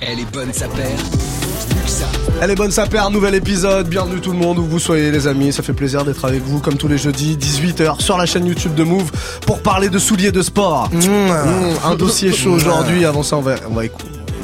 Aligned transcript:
Elle 0.00 0.20
est 0.20 0.32
bonne 0.32 0.52
sa 0.52 0.68
paire. 0.68 0.98
Elle 2.40 2.50
est 2.50 2.54
bonne 2.54 2.70
sa 2.70 2.86
paire, 2.86 3.10
nouvel 3.10 3.34
épisode, 3.34 3.88
bienvenue 3.88 4.20
tout 4.20 4.30
le 4.30 4.38
monde, 4.38 4.58
où 4.58 4.64
vous 4.64 4.78
soyez 4.78 5.10
les 5.10 5.26
amis, 5.26 5.52
ça 5.52 5.62
fait 5.62 5.72
plaisir 5.72 6.04
d'être 6.04 6.24
avec 6.24 6.42
vous 6.42 6.60
comme 6.60 6.76
tous 6.76 6.86
les 6.86 6.98
jeudis, 6.98 7.36
18h 7.36 8.00
sur 8.00 8.16
la 8.16 8.26
chaîne 8.26 8.46
YouTube 8.46 8.74
de 8.74 8.84
Move 8.84 9.10
pour 9.44 9.60
parler 9.60 9.88
de 9.88 9.98
souliers 9.98 10.30
de 10.30 10.42
sport. 10.42 10.88
Mmh, 10.92 11.30
un 11.84 11.94
dossier 11.96 12.32
chaud 12.32 12.52
aujourd'hui, 12.52 13.04
avant 13.04 13.22
ça 13.22 13.36
on 13.36 13.40
va, 13.40 13.56
on 13.68 13.74
va 13.74 13.82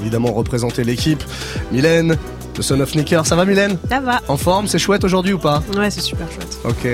évidemment 0.01 0.33
représenter 0.33 0.83
l'équipe. 0.83 1.23
Mylène, 1.71 2.17
le 2.57 2.63
Son 2.63 2.81
of 2.81 2.91
Sneaker, 2.91 3.25
ça 3.27 3.37
va 3.37 3.45
Mylène? 3.45 3.79
Ça 3.89 4.01
va. 4.01 4.21
En 4.27 4.37
forme, 4.37 4.67
c'est 4.67 4.79
chouette 4.79 5.05
aujourd'hui 5.05 5.33
ou 5.33 5.39
pas? 5.39 5.63
Ouais, 5.77 5.91
c'est 5.91 6.01
super 6.01 6.27
chouette. 6.33 6.59
Ok. 6.65 6.87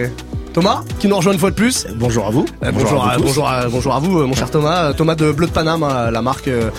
Thomas, 0.53 0.83
qui 0.99 1.07
nous 1.07 1.17
rejoint 1.17 1.33
une 1.33 1.39
fois 1.39 1.51
de 1.51 1.55
plus. 1.55 1.87
Bonjour 1.95 2.27
à 2.27 2.31
vous. 2.31 2.45
Euh, 2.65 2.73
bonjour, 2.73 3.09
à, 3.09 3.17
bonjour, 3.19 3.49
à, 3.49 3.69
bonjour 3.69 3.95
à 3.95 4.01
vous, 4.01 4.27
mon 4.27 4.35
cher 4.35 4.51
Thomas. 4.51 4.87
Euh, 4.87 4.93
Thomas 4.93 5.15
de 5.15 5.31
Bleu 5.31 5.47
de 5.47 5.53
Paname, 5.53 5.85
hein, 5.85 6.11
la 6.11 6.23
marque 6.23 6.49
euh, 6.49 6.71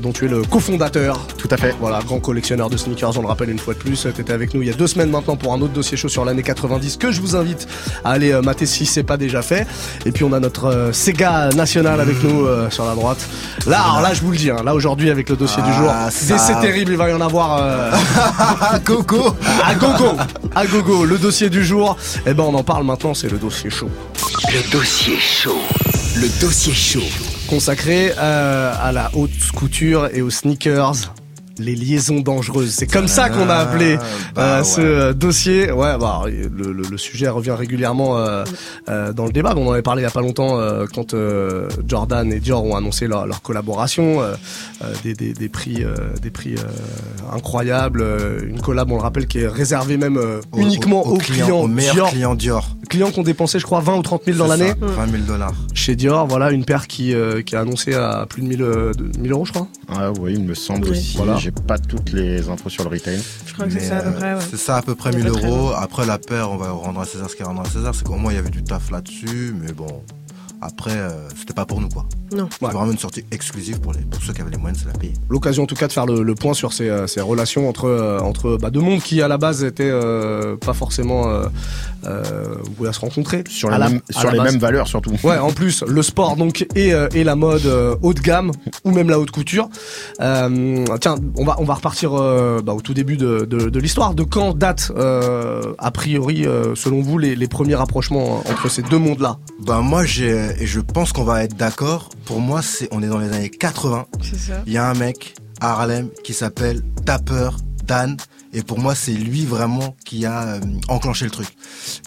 dont 0.00 0.12
tu 0.12 0.26
es 0.26 0.28
le 0.28 0.42
cofondateur. 0.42 1.18
Tout 1.36 1.48
à 1.50 1.56
fait. 1.56 1.74
Voilà, 1.80 1.98
grand 2.06 2.20
collectionneur 2.20 2.70
de 2.70 2.76
sneakers, 2.76 3.18
on 3.18 3.22
le 3.22 3.26
rappelle 3.26 3.50
une 3.50 3.58
fois 3.58 3.74
de 3.74 3.80
plus. 3.80 4.06
Tu 4.14 4.20
étais 4.20 4.32
avec 4.32 4.54
nous 4.54 4.62
il 4.62 4.68
y 4.68 4.70
a 4.70 4.74
deux 4.74 4.86
semaines 4.86 5.10
maintenant 5.10 5.34
pour 5.34 5.52
un 5.52 5.60
autre 5.60 5.72
dossier 5.72 5.96
chaud 5.96 6.08
sur 6.08 6.24
l'année 6.24 6.44
90 6.44 6.96
que 6.96 7.10
je 7.10 7.20
vous 7.20 7.34
invite 7.34 7.66
à 8.04 8.12
aller 8.12 8.32
mater 8.40 8.66
si 8.66 8.86
c'est 8.86 9.02
pas 9.02 9.16
déjà 9.16 9.42
fait. 9.42 9.66
Et 10.06 10.12
puis 10.12 10.22
on 10.22 10.32
a 10.32 10.38
notre 10.38 10.90
Sega 10.92 11.48
national 11.56 12.00
avec 12.00 12.22
nous 12.22 12.46
sur 12.70 12.84
la 12.84 12.94
droite. 12.94 13.18
Là, 13.66 13.80
alors 13.82 14.00
là, 14.00 14.14
je 14.14 14.20
vous 14.20 14.30
le 14.30 14.36
dis, 14.36 14.50
hein, 14.50 14.62
là 14.64 14.74
aujourd'hui 14.76 15.10
avec 15.10 15.28
le 15.28 15.34
dossier 15.34 15.62
du 15.64 15.72
jour, 15.72 15.88
Ah, 15.90 16.08
c'est 16.12 16.38
ça- 16.38 16.54
terrible, 16.60 16.92
il 16.92 16.96
va 16.98 17.10
y 17.10 17.12
en 17.12 17.20
avoir. 17.20 17.60
Coco 18.84 19.34
à 19.64 19.74
gogo, 19.74 20.16
à 20.54 20.66
gogo, 20.66 21.04
le 21.04 21.18
dossier 21.18 21.50
du 21.50 21.64
jour. 21.64 21.96
Eh 22.26 22.32
ben 22.34 22.44
on 22.44 22.54
en 22.54 22.62
parle 22.62 22.84
maintenant, 22.84 23.14
c'est 23.20 23.32
le 23.32 23.38
dossier 23.38 23.68
chaud. 23.68 23.90
Le 24.52 24.70
dossier 24.70 25.16
chaud. 25.18 25.58
Le 26.14 26.40
dossier 26.40 26.72
chaud. 26.72 27.02
consacré 27.48 28.12
euh, 28.16 28.72
à 28.80 28.92
la 28.92 29.10
haute 29.12 29.50
couture 29.56 30.08
et 30.14 30.22
aux 30.22 30.30
sneakers. 30.30 31.12
Les 31.58 31.74
liaisons 31.74 32.20
dangereuses, 32.20 32.70
c'est 32.70 32.86
comme 32.86 33.08
ça 33.08 33.28
qu'on 33.30 33.48
a 33.48 33.54
appelé 33.56 33.96
bah 34.34 34.42
euh, 34.42 34.58
ouais. 34.58 34.64
ce 34.64 34.80
euh, 34.80 35.12
dossier. 35.12 35.72
Ouais, 35.72 35.98
bah, 35.98 36.22
le, 36.26 36.72
le- 36.72 36.84
le 36.88 36.98
sujet 36.98 37.28
revient 37.28 37.50
régulièrement 37.58 38.16
euh, 38.18 38.44
euh, 38.88 39.12
dans 39.12 39.26
le 39.26 39.32
débat. 39.32 39.54
On 39.56 39.66
en 39.68 39.72
avait 39.72 39.82
parlé 39.82 40.02
il 40.02 40.04
y 40.04 40.08
a 40.08 40.10
pas 40.12 40.20
longtemps 40.20 40.58
euh, 40.58 40.86
quand 40.94 41.14
euh, 41.14 41.68
Jordan 41.86 42.32
et 42.32 42.38
Dior 42.40 42.64
ont 42.64 42.76
annoncé 42.76 43.06
leur, 43.08 43.26
leur 43.26 43.42
collaboration, 43.42 44.20
euh, 44.22 44.34
euh, 44.82 44.92
des, 45.02 45.14
des, 45.14 45.32
des 45.32 45.48
prix, 45.48 45.82
euh, 45.84 45.94
des 46.22 46.30
prix 46.30 46.54
euh, 46.54 47.34
incroyables, 47.34 48.04
une 48.46 48.60
collab, 48.60 48.90
on 48.90 48.96
le 48.96 49.02
rappelle, 49.02 49.26
qui 49.26 49.40
est 49.40 49.48
réservée 49.48 49.96
même 49.96 50.16
euh, 50.16 50.40
Au- 50.52 50.58
uniquement 50.60 51.02
au- 51.06 51.12
aux, 51.12 51.14
au 51.14 51.18
clients, 51.18 51.60
aux 51.60 51.66
meilleurs 51.68 51.94
Dior, 51.94 52.10
clients 52.10 52.34
Dior. 52.34 52.68
clients 52.88 53.10
qui 53.10 53.20
ont 53.20 53.24
dépensé, 53.24 53.58
je 53.58 53.64
crois, 53.64 53.80
20 53.80 53.96
ou 53.96 54.02
30 54.02 54.22
000 54.26 54.38
dans 54.38 54.46
l'année 54.46 54.68
ça, 54.68 54.86
20 54.86 55.10
000 55.10 55.22
dollars. 55.26 55.54
chez 55.74 55.96
Dior. 55.96 56.26
Voilà, 56.26 56.50
une 56.50 56.64
paire 56.64 56.86
qui, 56.86 57.14
euh, 57.14 57.42
qui 57.42 57.56
a 57.56 57.60
annoncé 57.60 57.94
à 57.94 58.26
plus 58.28 58.42
de 58.42 58.46
1000, 58.48 58.62
euh, 58.62 58.92
de 58.94 59.18
1000 59.18 59.32
euros, 59.32 59.44
je 59.44 59.52
crois. 59.52 59.66
Ah 59.90 60.10
oui, 60.20 60.34
il 60.36 60.44
me 60.44 60.54
semble 60.54 60.84
Oui. 60.84 60.90
aussi. 60.92 61.16
Voilà. 61.16 61.36
J'ai 61.48 61.62
pas 61.62 61.78
toutes 61.78 62.12
les 62.12 62.50
infos 62.50 62.68
sur 62.68 62.84
le 62.84 62.90
retail. 62.90 63.22
Je 63.46 63.54
crois 63.54 63.64
que 63.64 63.72
c'est 63.72 63.80
ça 63.80 63.96
à 63.96 64.02
peu 64.02 64.08
euh, 64.08 64.12
près, 64.12 64.34
ouais. 64.34 64.40
C'est 64.50 64.58
ça 64.58 64.76
à 64.76 64.82
peu 64.82 64.94
près 64.94 65.10
Il 65.12 65.20
y 65.20 65.22
a 65.22 65.24
1000 65.24 65.32
pas 65.32 65.38
très 65.38 65.48
euros. 65.48 65.70
Après 65.70 66.04
la 66.04 66.18
paire, 66.18 66.50
on 66.50 66.58
va 66.58 66.72
rendre 66.72 67.00
à 67.00 67.06
César 67.06 67.30
ce 67.30 67.36
qu'il 67.36 67.42
y 67.42 67.48
a 67.48 67.50
à 67.50 67.54
rendre 67.54 67.66
à 67.66 67.70
César. 67.70 67.94
C'est 67.94 68.04
qu'au 68.04 68.16
moins 68.16 68.32
il 68.32 68.36
y 68.36 68.38
avait 68.38 68.50
du 68.50 68.62
taf 68.62 68.90
là-dessus, 68.90 69.54
mais 69.58 69.72
bon. 69.72 70.04
Après, 70.60 70.90
euh, 70.96 71.10
c'était 71.36 71.54
pas 71.54 71.64
pour 71.66 71.80
nous 71.80 71.88
quoi. 71.88 72.04
Non. 72.32 72.48
C'est 72.50 72.66
vraiment 72.66 72.90
une 72.92 72.98
sortie 72.98 73.24
exclusive 73.30 73.80
pour, 73.80 73.92
les, 73.92 74.00
pour 74.00 74.22
ceux 74.22 74.32
qui 74.32 74.40
avaient 74.42 74.50
les 74.50 74.56
moyens 74.58 74.82
de 74.82 74.88
se 74.88 74.92
la 74.92 74.98
payer. 74.98 75.14
l'occasion 75.30 75.62
en 75.62 75.66
tout 75.66 75.74
cas 75.76 75.86
de 75.86 75.92
faire 75.92 76.04
le, 76.04 76.22
le 76.22 76.34
point 76.34 76.52
sur 76.52 76.72
ces, 76.72 76.88
euh, 76.88 77.06
ces 77.06 77.20
relations 77.20 77.68
entre 77.68 77.86
euh, 77.86 78.18
entre 78.20 78.56
bah, 78.60 78.70
deux 78.70 78.80
mondes 78.80 79.00
qui 79.00 79.22
à 79.22 79.28
la 79.28 79.38
base 79.38 79.62
étaient 79.64 79.88
euh, 79.90 80.56
pas 80.56 80.74
forcément 80.74 81.28
euh, 81.28 81.46
euh, 82.06 82.56
voués 82.76 82.88
à 82.88 82.92
se 82.92 83.00
rencontrer 83.00 83.44
Sur, 83.48 83.70
les, 83.70 83.78
la- 83.78 83.88
mêmes, 83.88 84.00
à 84.14 84.20
sur 84.20 84.26
la 84.28 84.32
les 84.32 84.38
base. 84.40 84.52
mêmes 84.52 84.60
valeurs 84.60 84.88
surtout. 84.88 85.12
Ouais, 85.24 85.38
en 85.38 85.52
plus 85.52 85.82
le 85.86 86.02
sport 86.02 86.36
donc 86.36 86.66
et, 86.74 86.92
euh, 86.92 87.08
et 87.14 87.24
la 87.24 87.34
mode 87.36 87.64
euh, 87.66 87.96
haut 88.02 88.12
de 88.14 88.20
gamme 88.20 88.52
ou 88.84 88.90
même 88.90 89.08
la 89.10 89.18
haute 89.18 89.30
couture. 89.30 89.68
Euh, 90.20 90.84
tiens, 91.00 91.16
on 91.36 91.44
va 91.44 91.56
on 91.58 91.64
va 91.64 91.74
repartir 91.74 92.12
euh, 92.14 92.60
bah, 92.62 92.72
au 92.74 92.80
tout 92.80 92.94
début 92.94 93.16
de, 93.16 93.46
de, 93.48 93.70
de 93.70 93.80
l'histoire. 93.80 94.14
De 94.14 94.22
quand 94.24 94.56
date 94.56 94.92
euh, 94.96 95.72
a 95.78 95.90
priori 95.90 96.46
euh, 96.46 96.74
selon 96.74 97.00
vous 97.00 97.18
les, 97.18 97.36
les 97.36 97.48
premiers 97.48 97.74
rapprochements 97.76 98.38
entre 98.50 98.68
ces 98.70 98.82
deux 98.82 98.98
mondes 98.98 99.20
là 99.20 99.38
Ben 99.64 99.80
moi 99.80 100.04
j'ai 100.04 100.47
et 100.58 100.66
je 100.66 100.80
pense 100.80 101.12
qu'on 101.12 101.24
va 101.24 101.44
être 101.44 101.56
d'accord. 101.56 102.10
Pour 102.24 102.40
moi, 102.40 102.62
c'est 102.62 102.88
on 102.92 103.02
est 103.02 103.08
dans 103.08 103.18
les 103.18 103.32
années 103.32 103.50
80. 103.50 104.06
C'est 104.22 104.38
ça. 104.38 104.62
Il 104.66 104.72
y 104.72 104.78
a 104.78 104.88
un 104.88 104.94
mec 104.94 105.34
à 105.60 105.72
Harlem 105.72 106.08
qui 106.24 106.34
s'appelle 106.34 106.82
Dapper 107.02 107.50
Dan. 107.84 108.16
Et 108.52 108.62
pour 108.62 108.78
moi, 108.78 108.94
c'est 108.94 109.12
lui 109.12 109.44
vraiment 109.44 109.94
qui 110.04 110.24
a 110.24 110.54
euh, 110.54 110.60
enclenché 110.88 111.26
le 111.26 111.30
truc. 111.30 111.48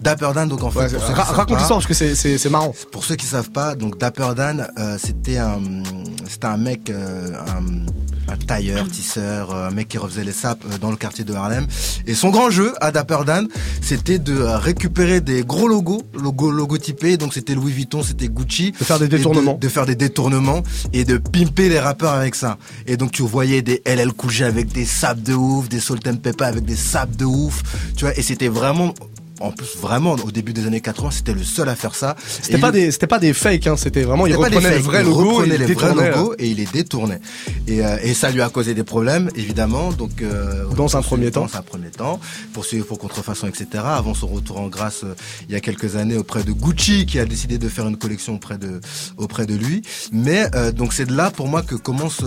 Dapper 0.01 0.31
Dan, 0.33 0.49
donc 0.49 0.63
en 0.63 0.71
fait, 0.71 0.79
Ouais, 0.91 0.97
ra- 1.13 1.23
Raconte 1.23 1.57
l'histoire 1.57 1.79
parce 1.81 1.99
que 1.99 2.15
c'est 2.15 2.49
marrant. 2.49 2.73
Pour 2.91 3.03
ceux 3.05 3.15
qui 3.15 3.25
savent 3.25 3.51
pas, 3.51 3.75
donc 3.75 3.97
Dapper 3.97 4.29
Dan, 4.35 4.67
euh, 4.77 4.97
c'était 5.03 5.37
un, 5.37 5.59
c'était 6.27 6.47
un 6.47 6.57
mec, 6.57 6.89
euh, 6.89 7.31
un, 7.47 8.31
un 8.33 8.37
tailleur, 8.37 8.87
tisseur, 8.87 9.53
euh, 9.53 9.67
un 9.67 9.71
mec 9.71 9.87
qui 9.89 9.97
refaisait 9.97 10.23
les 10.23 10.31
sapes 10.31 10.63
euh, 10.71 10.77
dans 10.77 10.89
le 10.91 10.95
quartier 10.97 11.23
de 11.23 11.33
Harlem. 11.33 11.67
Et 12.07 12.13
son 12.15 12.29
grand 12.29 12.49
jeu 12.49 12.73
à 12.81 12.91
Dapper 12.91 13.19
Dan, 13.25 13.47
c'était 13.81 14.19
de 14.19 14.33
euh, 14.37 14.57
récupérer 14.57 15.21
des 15.21 15.43
gros 15.43 15.67
logos, 15.67 16.03
logos 16.13 16.51
logotypés. 16.51 17.17
Donc 17.17 17.33
c'était 17.33 17.55
Louis 17.55 17.71
Vuitton, 17.71 18.03
c'était 18.03 18.27
Gucci. 18.29 18.71
De 18.71 18.83
faire 18.83 18.99
des 18.99 19.07
de- 19.07 19.17
détournements. 19.17 19.57
De, 19.59 19.67
faire 19.67 19.85
des 19.85 19.95
détournements 19.95 20.63
et 20.93 21.03
de 21.03 21.17
pimper 21.17 21.69
les 21.69 21.79
rappeurs 21.79 22.13
avec 22.13 22.35
ça. 22.35 22.57
Et 22.87 22.97
donc 22.97 23.11
tu 23.11 23.21
voyais 23.23 23.61
des 23.61 23.81
LL 23.85 24.13
Cool 24.13 24.31
J 24.31 24.43
avec 24.45 24.71
des 24.71 24.85
sapes 24.85 25.21
de 25.21 25.33
ouf, 25.33 25.67
des 25.69 25.79
Salt 25.79 26.07
and 26.07 26.17
Pepper 26.17 26.45
avec 26.45 26.63
des 26.65 26.75
sapes 26.75 27.15
de 27.15 27.25
ouf. 27.25 27.61
Tu 27.95 28.05
vois, 28.05 28.17
et 28.17 28.21
c'était 28.21 28.47
vraiment, 28.47 28.93
en 29.41 29.51
plus 29.51 29.75
vraiment 29.77 30.13
au 30.13 30.31
début 30.31 30.53
des 30.53 30.65
années 30.67 30.81
80, 30.81 31.11
c'était 31.11 31.33
le 31.33 31.43
seul 31.43 31.69
à 31.69 31.75
faire 31.75 31.95
ça. 31.95 32.15
C'était 32.41 32.57
pas 32.57 32.69
il- 32.69 32.73
des 32.73 32.91
c'était 32.91 33.07
pas 33.07 33.19
des 33.19 33.33
fakes 33.33 33.67
hein, 33.67 33.75
c'était 33.77 34.03
vraiment 34.03 34.27
il 34.27 34.35
reprenait 34.35 34.69
il 35.51 35.57
les 35.59 35.73
vrais 35.73 35.89
logos 36.15 36.33
et 36.39 36.47
il 36.49 36.57
les 36.57 36.65
détournait. 36.65 37.21
Et, 37.67 37.83
euh, 37.85 37.97
et 38.03 38.13
ça 38.13 38.31
lui 38.31 38.41
a 38.41 38.49
causé 38.49 38.73
des 38.73 38.83
problèmes, 38.83 39.29
évidemment. 39.35 39.91
Donc 39.91 40.21
euh, 40.21 40.65
Dans 40.75 40.95
un 40.97 41.01
premier 41.01 41.31
temps. 41.31 41.45
Dans 41.47 41.57
un 41.57 41.61
premier 41.61 41.89
temps, 41.89 42.19
poursuivi 42.53 42.83
pour 42.83 42.99
contrefaçon, 42.99 43.47
etc. 43.47 43.83
Avant 43.85 44.13
son 44.13 44.27
retour 44.27 44.59
en 44.59 44.67
grâce 44.67 45.03
euh, 45.03 45.13
il 45.47 45.53
y 45.53 45.55
a 45.55 45.59
quelques 45.59 45.95
années 45.95 46.17
auprès 46.17 46.43
de 46.43 46.51
Gucci, 46.51 47.05
qui 47.05 47.19
a 47.19 47.25
décidé 47.25 47.57
de 47.57 47.69
faire 47.69 47.87
une 47.87 47.97
collection 47.97 48.35
auprès 48.35 48.57
de 48.57 48.79
auprès 49.17 49.45
de 49.45 49.55
lui. 49.55 49.81
Mais 50.11 50.49
donc 50.75 50.93
c'est 50.93 51.05
de 51.05 51.15
là 51.15 51.31
pour 51.31 51.47
moi 51.47 51.61
que 51.61 51.75
commencent 51.75 52.23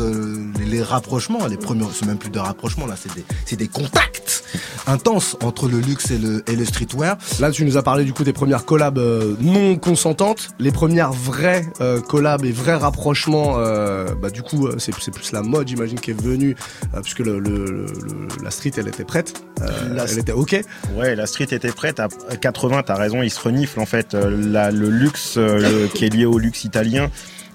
les, 0.59 0.65
les 0.67 0.83
rapprochements. 0.83 1.47
Les 1.47 1.57
premiers, 1.57 1.85
c'est 1.99 2.07
même 2.07 2.19
plus 2.19 2.31
de 2.31 2.39
rapprochements 2.39 2.87
là, 2.87 2.97
c'est 3.01 3.15
des 3.15 3.25
c'est 3.47 3.57
des 3.57 3.69
contacts 3.69 4.45
intenses 4.87 5.37
entre 5.43 5.69
le 5.69 5.79
luxe 5.81 6.11
et 6.11 6.19
le 6.19 6.43
et 6.51 6.57
le 6.57 6.65
streetwear. 6.65 7.04
Là, 7.41 7.51
tu 7.51 7.65
nous 7.65 7.77
as 7.77 7.83
parlé 7.83 8.05
du 8.05 8.13
coup 8.13 8.25
des 8.25 8.33
premières 8.33 8.65
collabs 8.65 8.99
euh, 8.99 9.35
non 9.41 9.77
consentantes, 9.77 10.51
les 10.59 10.73
premières 10.73 11.13
vraies 11.13 11.65
euh, 11.81 12.01
collabs 12.01 12.45
et 12.45 12.53
vrais 12.53 12.75
rapprochements. 12.75 13.55
euh, 13.59 14.07
bah 14.21 14.31
du 14.31 14.43
coup, 14.43 14.69
c'est 14.79 14.95
plus 15.13 15.33
la 15.33 15.43
mode, 15.43 15.69
j'imagine, 15.69 15.99
qui 16.01 16.11
est 16.11 16.21
venue, 16.21 16.57
puisque 17.03 17.21
le, 17.21 17.39
le- 17.39 17.65
le- 17.65 17.87
le- 17.87 18.45
la 18.45 18.51
street, 18.51 18.73
elle 18.77 18.89
était 18.89 19.05
prête, 19.05 19.35
La- 19.95 20.05
elle 20.11 20.19
était 20.19 20.33
ok. 20.33 20.61
Ouais, 20.97 21.15
la 21.15 21.27
street 21.27 21.49
était 21.51 21.73
prête. 21.73 22.01
À 22.01 22.09
80, 22.41 22.83
t'as 22.85 22.95
raison, 22.97 23.23
il 23.23 23.31
se 23.31 23.41
renifle 23.41 23.81
en 23.81 23.87
fait. 23.87 24.15
La- 24.15 24.71
le 24.71 24.89
luxe 24.89 25.39
qui 25.95 26.05
est 26.07 26.11
lié 26.15 26.25
au 26.27 26.39
luxe 26.39 26.65
italien 26.65 27.11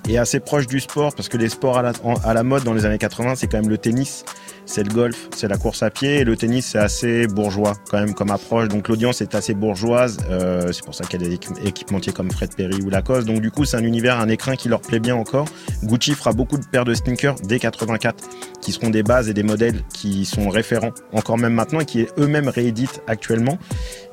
est 0.08 0.18
assez 0.18 0.40
proche 0.40 0.66
du 0.66 0.80
sport 0.80 1.14
parce 1.14 1.28
que 1.30 1.38
les 1.38 1.50
sports 1.50 1.78
à 1.78 1.81
la, 1.81 1.92
à 2.24 2.34
la 2.34 2.44
mode 2.44 2.64
dans 2.64 2.74
les 2.74 2.86
années 2.86 2.98
80, 2.98 3.36
c'est 3.36 3.48
quand 3.48 3.58
même 3.60 3.70
le 3.70 3.78
tennis, 3.78 4.24
c'est 4.72 4.84
le 4.84 4.94
golf, 4.94 5.30
c'est 5.35 5.47
la 5.47 5.57
course 5.57 5.81
à 5.81 5.90
pied. 5.90 6.18
Et 6.18 6.24
le 6.24 6.38
tennis, 6.38 6.68
c'est 6.68 6.78
assez 6.78 7.25
bourgeois 7.25 7.74
quand 7.90 8.00
même 8.00 8.13
comme 8.13 8.30
approche. 8.30 8.68
Donc 8.68 8.88
l'audience 8.88 9.19
est 9.22 9.34
assez 9.34 9.56
bourgeoise. 9.56 10.18
Euh, 10.30 10.72
c'est 10.72 10.85
pour 10.85 10.94
ça 10.94 11.06
qu'il 11.06 11.22
y 11.22 11.25
a 11.25 11.28
des 11.28 11.35
équi- 11.38 11.66
équipementiers 11.68 12.13
comme 12.13 12.30
Fred 12.30 12.53
Perry 12.56 12.80
ou 12.84 12.90
Lacoste. 12.91 13.25
Donc 13.28 13.41
du 13.41 13.50
coup, 13.50 13.66
c'est 13.66 13.78
un 13.78 13.84
univers, 13.84 14.19
un 14.19 14.30
écrin 14.30 14.56
qui 14.56 14.69
leur 14.69 14.81
plaît 14.81 15.00
bien 15.00 15.16
encore. 15.16 15.46
Gucci 15.84 16.13
fera 16.13 16.34
beaucoup 16.34 16.57
de 16.59 16.66
paires 16.66 16.85
de 16.85 16.94
sneakers 16.94 17.35
dès 17.44 17.57
84 17.59 18.24
qui 18.62 18.72
seront 18.72 18.91
des 18.91 19.02
bases 19.03 19.28
et 19.28 19.34
des 19.34 19.44
modèles 19.44 19.81
qui 19.94 20.25
sont 20.25 20.50
référents 20.50 20.91
encore 21.13 21.38
même 21.40 21.53
maintenant 21.53 21.80
et 21.80 21.86
qui 21.86 22.06
eux-mêmes 22.19 22.50
rééditent 22.50 23.01
actuellement. 23.07 23.57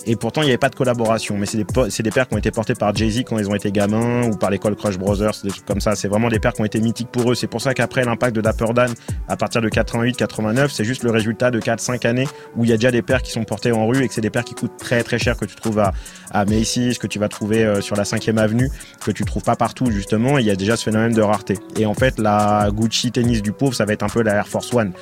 Et 0.06 0.14
pourtant, 0.14 0.42
il 0.42 0.44
n'y 0.44 0.50
avait 0.50 0.58
pas 0.58 0.68
de 0.68 0.76
collaboration. 0.76 1.36
Mais 1.36 1.46
c'est 1.46 1.58
des, 1.58 1.64
des 1.64 2.10
paires 2.10 2.28
qui 2.28 2.34
ont 2.34 2.38
été 2.38 2.50
portées 2.50 2.74
par 2.74 2.94
Jay-Z 2.94 3.24
quand 3.24 3.38
ils 3.38 3.50
ont 3.50 3.54
été 3.54 3.72
gamins 3.72 4.22
ou 4.28 4.36
par 4.36 4.50
l'école 4.50 4.76
Crush 4.76 4.98
Brothers, 4.98 5.32
des 5.42 5.50
trucs 5.50 5.66
comme 5.66 5.80
ça. 5.80 5.96
C'est 5.96 6.08
vraiment 6.08 6.28
des 6.28 6.38
paires 6.38 6.52
qui 6.52 6.62
ont 6.62 6.64
été 6.64 6.80
mythiques 6.80 7.10
pour 7.10 7.30
eux. 7.30 7.34
C'est 7.34 7.48
pour 7.48 7.60
ça 7.60 7.74
qu'après, 7.74 8.04
l'impact 8.04 8.36
de 8.36 8.40
Dapper 8.40 8.72
Dan, 8.72 8.92
à 9.28 9.36
partir 9.36 9.60
de 9.60 9.68
88-89, 9.68 10.68
c'est 10.70 10.84
juste 10.84 11.02
le 11.02 11.10
résultat 11.10 11.50
de 11.50 11.60
4-5 11.60 12.06
années 12.06 12.28
où 12.54 12.64
il 12.64 12.70
y 12.70 12.72
a 12.72 12.76
déjà 12.76 12.90
des 12.90 13.02
paires 13.02 13.22
qui 13.22 13.32
sont 13.32 13.44
portées 13.44 13.72
en 13.72 13.86
rue 13.86 14.04
et 14.04 14.08
que 14.08 14.14
c'est 14.14 14.20
des 14.20 14.30
paires 14.30 14.44
qui 14.44 14.54
coûtent 14.54 14.76
très 14.78 15.02
très 15.02 15.18
cher 15.18 15.36
que 15.36 15.44
tu 15.44 15.56
trouves 15.56 15.80
à, 15.80 15.92
à 16.30 16.44
Macy's, 16.44 16.98
que 16.98 17.06
tu 17.06 17.18
vas 17.18 17.28
trouver 17.28 17.64
euh, 17.64 17.80
sur 17.80 17.96
la 17.96 18.04
5e 18.04 18.38
avenue, 18.38 18.70
que 19.04 19.10
tu 19.10 19.24
trouves 19.24 19.42
pas 19.42 19.56
partout 19.56 19.90
justement. 19.90 20.38
Il 20.38 20.46
y 20.46 20.50
a 20.50 20.56
déjà 20.56 20.76
ce 20.76 20.84
phénomène 20.84 21.12
de 21.12 21.22
rareté. 21.22 21.58
Et 21.76 21.86
en 21.86 21.94
fait, 21.94 22.18
la 22.18 22.68
Gucci 22.72 23.10
tennis 23.10 23.42
du 23.42 23.52
pauvre, 23.52 23.74
ça 23.74 23.84
va 23.84 23.92
être 23.92 24.02
un 24.02 24.08
peu 24.08 24.22
la 24.22 24.34
Air 24.34 24.48
Force 24.48 24.72
One, 24.72 24.92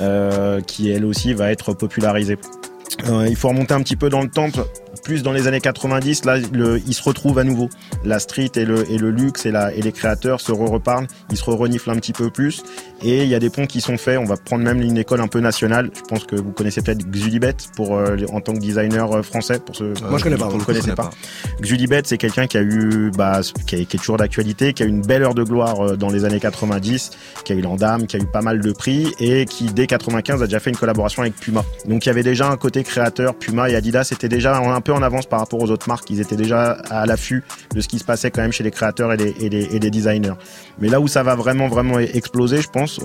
euh, 0.00 0.60
qui 0.60 0.90
elle 0.90 1.04
aussi 1.04 1.32
va 1.32 1.50
être 1.50 1.72
popularisée. 1.72 2.36
Euh, 3.08 3.26
il 3.28 3.36
faut 3.36 3.48
remonter 3.48 3.74
un 3.74 3.82
petit 3.82 3.96
peu 3.96 4.08
dans 4.08 4.22
le 4.22 4.28
temps. 4.28 4.48
Plus 5.04 5.22
dans 5.22 5.32
les 5.32 5.46
années 5.46 5.60
90, 5.60 6.24
là, 6.24 6.38
le, 6.52 6.80
ils 6.86 6.94
se 6.94 7.02
retrouvent 7.02 7.38
à 7.38 7.44
nouveau. 7.44 7.68
La 8.04 8.18
street 8.18 8.50
et 8.56 8.64
le, 8.64 8.90
et 8.90 8.98
le 8.98 9.10
luxe 9.10 9.46
et, 9.46 9.50
la, 9.50 9.72
et 9.74 9.82
les 9.82 9.92
créateurs 9.92 10.40
se 10.40 10.52
reparlent, 10.52 11.06
ils 11.30 11.36
se 11.36 11.44
reniflent 11.44 11.90
un 11.90 11.96
petit 11.96 12.12
peu 12.12 12.30
plus. 12.30 12.62
Et 13.02 13.22
il 13.22 13.28
y 13.28 13.34
a 13.34 13.38
des 13.38 13.50
ponts 13.50 13.66
qui 13.66 13.80
sont 13.80 13.96
faits. 13.96 14.18
On 14.18 14.24
va 14.24 14.36
prendre 14.36 14.64
même 14.64 14.80
une 14.82 14.98
école 14.98 15.20
un 15.20 15.28
peu 15.28 15.40
nationale. 15.40 15.90
Je 15.94 16.02
pense 16.02 16.24
que 16.24 16.36
vous 16.36 16.52
connaissez 16.52 16.82
peut-être 16.82 17.06
Xulibet 17.10 17.56
pour 17.74 17.96
euh, 17.96 18.16
en 18.32 18.40
tant 18.40 18.52
que 18.52 18.58
designer 18.58 19.10
euh, 19.12 19.22
français. 19.22 19.58
Pour 19.58 19.74
ce, 19.74 19.84
Moi, 19.84 20.18
je 20.18 20.24
connais 20.24 20.36
pas. 20.36 20.48
Vous 20.48 20.58
ne 20.58 20.64
connaissez 20.64 20.92
pas. 20.92 21.10
Xulibet, 21.62 22.02
c'est 22.04 22.18
quelqu'un 22.18 22.46
qui 22.46 22.58
a 22.58 22.62
eu, 22.62 23.10
bah, 23.16 23.40
qui, 23.66 23.76
est, 23.76 23.84
qui 23.86 23.96
est 23.96 24.00
toujours 24.00 24.18
d'actualité, 24.18 24.72
qui 24.74 24.82
a 24.82 24.86
eu 24.86 24.90
une 24.90 25.02
belle 25.02 25.22
heure 25.22 25.34
de 25.34 25.44
gloire 25.44 25.80
euh, 25.80 25.96
dans 25.96 26.10
les 26.10 26.24
années 26.24 26.40
90, 26.40 27.10
qui 27.44 27.52
a 27.52 27.56
eu 27.56 27.62
l'Andam, 27.62 28.06
qui 28.06 28.16
a 28.16 28.20
eu 28.20 28.26
pas 28.26 28.42
mal 28.42 28.60
de 28.60 28.72
prix 28.72 29.12
et 29.18 29.46
qui 29.46 29.66
dès 29.66 29.86
95 29.86 30.42
a 30.42 30.46
déjà 30.46 30.60
fait 30.60 30.70
une 30.70 30.76
collaboration 30.76 31.22
avec 31.22 31.36
Puma. 31.36 31.64
Donc 31.86 32.04
il 32.04 32.08
y 32.08 32.10
avait 32.10 32.22
déjà 32.22 32.50
un 32.50 32.56
côté 32.56 32.82
créateur. 32.82 33.34
Puma 33.34 33.70
et 33.70 33.76
Adidas 33.76 34.10
étaient 34.12 34.28
déjà 34.28 34.56
un 34.80 34.82
peu 34.82 34.94
en 34.94 35.02
avance 35.02 35.26
par 35.26 35.40
rapport 35.40 35.60
aux 35.60 35.70
autres 35.70 35.88
marques. 35.88 36.08
Ils 36.08 36.20
étaient 36.20 36.36
déjà 36.36 36.72
à 36.88 37.04
l'affût 37.04 37.44
de 37.74 37.82
ce 37.82 37.88
qui 37.88 37.98
se 37.98 38.04
passait 38.04 38.30
quand 38.30 38.40
même 38.40 38.52
chez 38.52 38.64
les 38.64 38.70
créateurs 38.70 39.12
et 39.12 39.18
les, 39.18 39.32
les, 39.32 39.78
les 39.78 39.90
designers. 39.90 40.32
Mais 40.78 40.88
là 40.88 41.00
où 41.00 41.06
ça 41.06 41.22
va 41.22 41.34
vraiment 41.34 41.68
vraiment 41.68 41.98
exploser, 41.98 42.62
je 42.62 42.68
pense, 42.68 42.98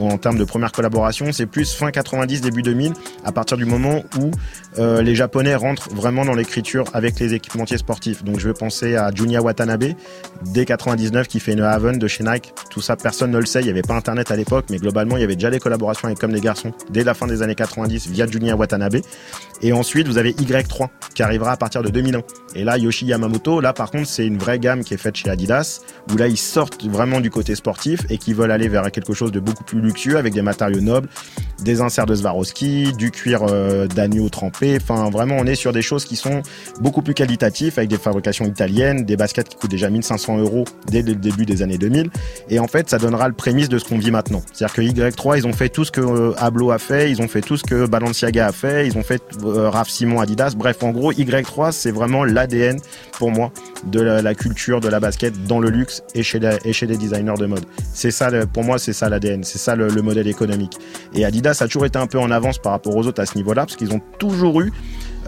en 0.00 0.16
termes 0.16 0.38
de 0.38 0.44
première 0.44 0.72
collaboration, 0.72 1.30
c'est 1.32 1.44
plus 1.44 1.74
fin 1.74 1.90
90, 1.90 2.40
début 2.40 2.62
2000, 2.62 2.94
à 3.24 3.32
partir 3.32 3.58
du 3.58 3.66
moment 3.66 4.02
où 4.18 4.30
euh, 4.78 5.02
les 5.02 5.14
Japonais 5.14 5.54
rentrent 5.54 5.90
vraiment 5.90 6.24
dans 6.24 6.34
l'écriture 6.34 6.84
avec 6.94 7.20
les 7.20 7.34
équipementiers 7.34 7.76
sportifs. 7.76 8.24
Donc 8.24 8.38
je 8.38 8.48
vais 8.48 8.54
penser 8.54 8.96
à 8.96 9.10
Junya 9.14 9.42
Watanabe, 9.42 9.92
dès 10.46 10.64
99, 10.64 11.28
qui 11.28 11.40
fait 11.40 11.52
une 11.52 11.60
Haven 11.60 11.98
de 11.98 12.08
chez 12.08 12.24
Nike. 12.24 12.54
Tout 12.70 12.80
ça, 12.80 12.96
personne 12.96 13.30
ne 13.30 13.38
le 13.38 13.46
sait. 13.46 13.60
Il 13.60 13.64
n'y 13.64 13.70
avait 13.70 13.82
pas 13.82 13.94
Internet 13.94 14.30
à 14.30 14.36
l'époque, 14.36 14.66
mais 14.70 14.78
globalement, 14.78 15.18
il 15.18 15.20
y 15.20 15.24
avait 15.24 15.36
déjà 15.36 15.50
des 15.50 15.60
collaborations 15.60 16.06
avec 16.06 16.18
Comme 16.18 16.32
des 16.32 16.40
Garçons 16.40 16.72
dès 16.90 17.04
la 17.04 17.12
fin 17.12 17.26
des 17.26 17.42
années 17.42 17.54
90 17.54 18.08
via 18.08 18.26
Junya 18.26 18.56
Watanabe. 18.56 19.00
Et 19.60 19.72
ensuite, 19.72 20.08
vous 20.08 20.18
avez 20.18 20.32
Y3 20.32 20.88
qui 21.18 21.24
arrivera 21.24 21.50
à 21.50 21.56
partir 21.56 21.82
de 21.82 21.88
2001. 21.88 22.22
Et 22.58 22.64
là, 22.64 22.76
Yoshi 22.76 23.06
Yamamoto, 23.06 23.60
là 23.60 23.72
par 23.72 23.92
contre, 23.92 24.08
c'est 24.08 24.26
une 24.26 24.36
vraie 24.36 24.58
gamme 24.58 24.82
qui 24.82 24.92
est 24.92 24.98
faite 24.98 25.14
chez 25.14 25.30
Adidas, 25.30 25.80
où 26.12 26.16
là, 26.16 26.26
ils 26.26 26.36
sortent 26.36 26.84
vraiment 26.84 27.20
du 27.20 27.30
côté 27.30 27.54
sportif 27.54 28.00
et 28.10 28.18
qui 28.18 28.32
veulent 28.32 28.50
aller 28.50 28.66
vers 28.66 28.90
quelque 28.90 29.14
chose 29.14 29.30
de 29.30 29.38
beaucoup 29.38 29.62
plus 29.62 29.80
luxueux 29.80 30.16
avec 30.16 30.34
des 30.34 30.42
matériaux 30.42 30.80
nobles, 30.80 31.08
des 31.62 31.80
inserts 31.80 32.06
de 32.06 32.16
Swarovski, 32.16 32.92
du 32.94 33.12
cuir 33.12 33.42
euh, 33.48 33.86
d'agneau 33.86 34.28
trempé. 34.28 34.76
Enfin, 34.80 35.08
vraiment, 35.08 35.36
on 35.38 35.44
est 35.44 35.54
sur 35.54 35.72
des 35.72 35.82
choses 35.82 36.04
qui 36.04 36.16
sont 36.16 36.42
beaucoup 36.80 37.00
plus 37.00 37.14
qualitatives 37.14 37.74
avec 37.76 37.88
des 37.90 37.96
fabrications 37.96 38.44
italiennes, 38.44 39.04
des 39.04 39.16
baskets 39.16 39.48
qui 39.48 39.56
coûtent 39.56 39.70
déjà 39.70 39.88
1500 39.88 40.38
euros 40.38 40.64
dès 40.88 41.02
le 41.02 41.14
début 41.14 41.46
des 41.46 41.62
années 41.62 41.78
2000. 41.78 42.10
Et 42.48 42.58
en 42.58 42.66
fait, 42.66 42.90
ça 42.90 42.98
donnera 42.98 43.28
le 43.28 43.34
prémisse 43.34 43.68
de 43.68 43.78
ce 43.78 43.84
qu'on 43.84 43.98
vit 43.98 44.10
maintenant. 44.10 44.42
C'est-à-dire 44.52 44.74
que 44.74 44.82
Y3, 44.82 45.38
ils 45.38 45.46
ont 45.46 45.52
fait 45.52 45.68
tout 45.68 45.84
ce 45.84 45.92
que 45.92 46.00
euh, 46.00 46.32
Ablo 46.38 46.72
a 46.72 46.78
fait, 46.78 47.08
ils 47.10 47.22
ont 47.22 47.28
fait 47.28 47.40
tout 47.40 47.56
ce 47.56 47.62
que 47.62 47.86
Balenciaga 47.86 48.48
a 48.48 48.52
fait, 48.52 48.88
ils 48.88 48.98
ont 48.98 49.04
fait 49.04 49.22
euh, 49.44 49.70
Raf 49.70 49.88
Simon 49.88 50.20
Adidas. 50.20 50.54
Bref, 50.56 50.82
en 50.82 50.90
gros, 50.90 51.12
Y3, 51.12 51.70
c'est 51.70 51.92
vraiment 51.92 52.24
pour 53.12 53.30
moi 53.30 53.52
de 53.84 54.00
la, 54.00 54.34
culture 54.34 54.80
de 54.80 54.88
la 54.88 55.00
basket 55.00 55.46
dans 55.46 55.60
le 55.60 55.70
luxe 55.70 56.02
et 56.14 56.22
chez, 56.22 56.38
les 56.38 56.96
designers 56.96 57.34
de 57.38 57.46
mode. 57.46 57.64
C'est 57.92 58.10
ça, 58.10 58.30
pour 58.46 58.64
moi, 58.64 58.78
c'est 58.78 58.92
ça 58.92 59.08
l'ADN, 59.08 59.44
c'est 59.44 59.58
ça 59.58 59.76
le, 59.76 59.90
modèle 60.02 60.28
économique. 60.28 60.78
Et 61.14 61.24
Adidas 61.24 61.58
a 61.60 61.66
toujours 61.66 61.86
été 61.86 61.98
un 61.98 62.06
peu 62.06 62.18
en 62.18 62.30
avance 62.30 62.58
par 62.58 62.72
rapport 62.72 62.96
aux 62.96 63.06
autres 63.06 63.20
à 63.20 63.26
ce 63.26 63.36
niveau-là, 63.36 63.66
parce 63.66 63.76
qu'ils 63.76 63.92
ont 63.92 64.00
toujours 64.18 64.60
eu 64.60 64.72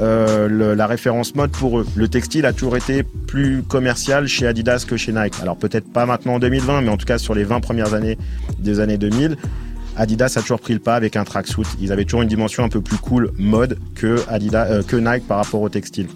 euh, 0.01 0.75
la 0.75 0.87
référence 0.87 1.35
mode 1.35 1.51
pour 1.51 1.81
eux. 1.81 1.87
Le 1.95 2.09
textile 2.09 2.47
a 2.47 2.53
toujours 2.53 2.77
été 2.77 3.03
plus 3.03 3.63
commercial 3.63 4.27
chez 4.27 4.47
Adidas 4.47 4.85
que 4.89 4.97
chez 4.97 5.13
Nike. 5.13 5.35
Alors 5.43 5.57
peut-être 5.57 5.93
pas 5.93 6.07
maintenant 6.07 6.35
en 6.35 6.39
2020, 6.39 6.83
mais 6.83 6.89
en 6.89 6.97
tout 6.97 7.07
cas 7.07 7.19
sur 7.19 7.35
les 7.35 7.45
20 7.45 7.61
premières 7.61 7.93
années 7.95 8.17
des 8.59 8.81
années 8.81 8.99
2000. 8.99 9.37
Adidas 9.97 10.35
a 10.37 10.41
toujours 10.41 10.61
pris 10.61 10.73
le 10.73 10.81
pas 10.81 10.95
avec 10.95 11.17
un 11.17 11.25
tracksuit. 11.25 11.67
Ils 11.81 11.93
avaient 11.93 12.05
toujours 12.05 12.23
une 12.23 12.29
dimension 12.29 12.65
un 12.65 12.69
peu 12.69 12.81
plus 12.81 12.97
cool 12.97 13.33
mode 13.37 13.79
que 13.95 14.23
euh, 14.31 14.83
que 14.83 14.97
Nike 14.97 15.27
par 15.27 15.39
rapport 15.39 15.61
au 15.61 15.69
textile. 15.69 16.07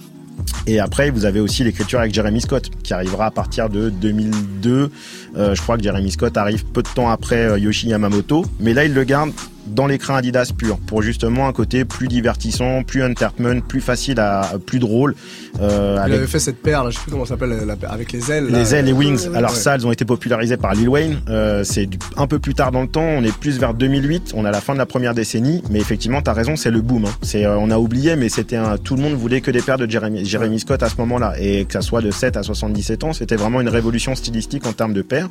Et 0.66 0.80
après, 0.80 1.10
vous 1.10 1.24
avez 1.24 1.40
aussi 1.40 1.62
l'écriture 1.64 2.00
avec 2.00 2.14
Jeremy 2.14 2.40
Scott, 2.40 2.70
qui 2.82 2.94
arrivera 2.94 3.26
à 3.26 3.30
partir 3.30 3.68
de 3.68 3.90
2002. 3.90 4.90
Euh, 5.36 5.54
je 5.54 5.62
crois 5.62 5.76
que 5.76 5.82
Jeremy 5.82 6.10
Scott 6.10 6.36
arrive 6.36 6.64
peu 6.64 6.82
de 6.82 6.88
temps 6.88 7.10
après 7.10 7.50
euh, 7.50 7.58
Yoshi 7.58 7.88
Yamamoto. 7.88 8.46
Mais 8.60 8.72
là, 8.72 8.84
il 8.84 8.94
le 8.94 9.04
garde 9.04 9.32
dans 9.66 9.86
l'écran 9.86 10.14
Adidas 10.14 10.52
pur 10.56 10.78
pour 10.78 11.02
justement 11.02 11.48
un 11.48 11.52
côté 11.52 11.84
plus 11.84 12.08
divertissant, 12.08 12.82
plus 12.82 13.02
entertainment, 13.02 13.60
plus 13.60 13.80
facile 13.80 14.20
à 14.20 14.52
plus 14.64 14.78
drôle. 14.78 15.14
Euh, 15.60 16.02
Il 16.06 16.12
avait 16.12 16.26
fait 16.26 16.38
cette 16.38 16.60
paire, 16.60 16.84
là, 16.84 16.90
je 16.90 16.96
sais 16.96 17.02
plus 17.02 17.12
comment 17.12 17.24
ça 17.24 17.34
s'appelle, 17.34 17.52
avec 17.88 18.12
les 18.12 18.30
ailes. 18.30 18.46
Les 18.50 18.74
ailes, 18.74 18.84
les 18.84 18.92
wings. 18.92 19.28
Alors 19.34 19.50
ça, 19.50 19.74
elles 19.74 19.86
ont 19.86 19.92
été 19.92 20.04
popularisées 20.04 20.56
par 20.56 20.74
Lil 20.74 20.88
Wayne. 20.88 21.20
Euh, 21.28 21.64
c'est 21.64 21.88
un 22.16 22.26
peu 22.26 22.38
plus 22.38 22.54
tard 22.54 22.72
dans 22.72 22.82
le 22.82 22.88
temps. 22.88 23.02
On 23.02 23.22
est 23.22 23.36
plus 23.36 23.58
vers 23.58 23.74
2008. 23.74 24.32
On 24.34 24.44
a 24.44 24.50
la 24.50 24.60
fin 24.60 24.72
de 24.72 24.78
la 24.78 24.86
première 24.86 25.14
décennie. 25.14 25.62
Mais 25.70 25.78
effectivement, 25.78 26.22
t'as 26.22 26.32
raison, 26.32 26.56
c'est 26.56 26.70
le 26.70 26.80
boom. 26.80 27.06
Hein. 27.06 27.12
C'est, 27.22 27.44
euh, 27.44 27.56
on 27.58 27.70
a 27.70 27.78
oublié, 27.78 28.16
mais 28.16 28.28
c'était 28.28 28.56
un, 28.56 28.76
tout 28.78 28.96
le 28.96 29.02
monde 29.02 29.14
voulait 29.14 29.40
que 29.40 29.50
des 29.50 29.62
paires 29.62 29.78
de 29.78 29.88
Jeremy, 29.88 30.24
Jeremy 30.24 30.60
Scott 30.60 30.82
à 30.82 30.88
ce 30.88 30.96
moment-là. 30.98 31.34
Et 31.40 31.64
que 31.64 31.72
ça 31.72 31.80
soit 31.80 32.00
de 32.00 32.10
7 32.10 32.36
à 32.36 32.42
77 32.42 33.04
ans, 33.04 33.12
c'était 33.12 33.36
vraiment 33.36 33.60
une 33.60 33.68
révolution 33.68 34.14
stylistique 34.14 34.66
en 34.66 34.72
termes 34.72 34.92
de 34.92 35.02
paires. 35.02 35.28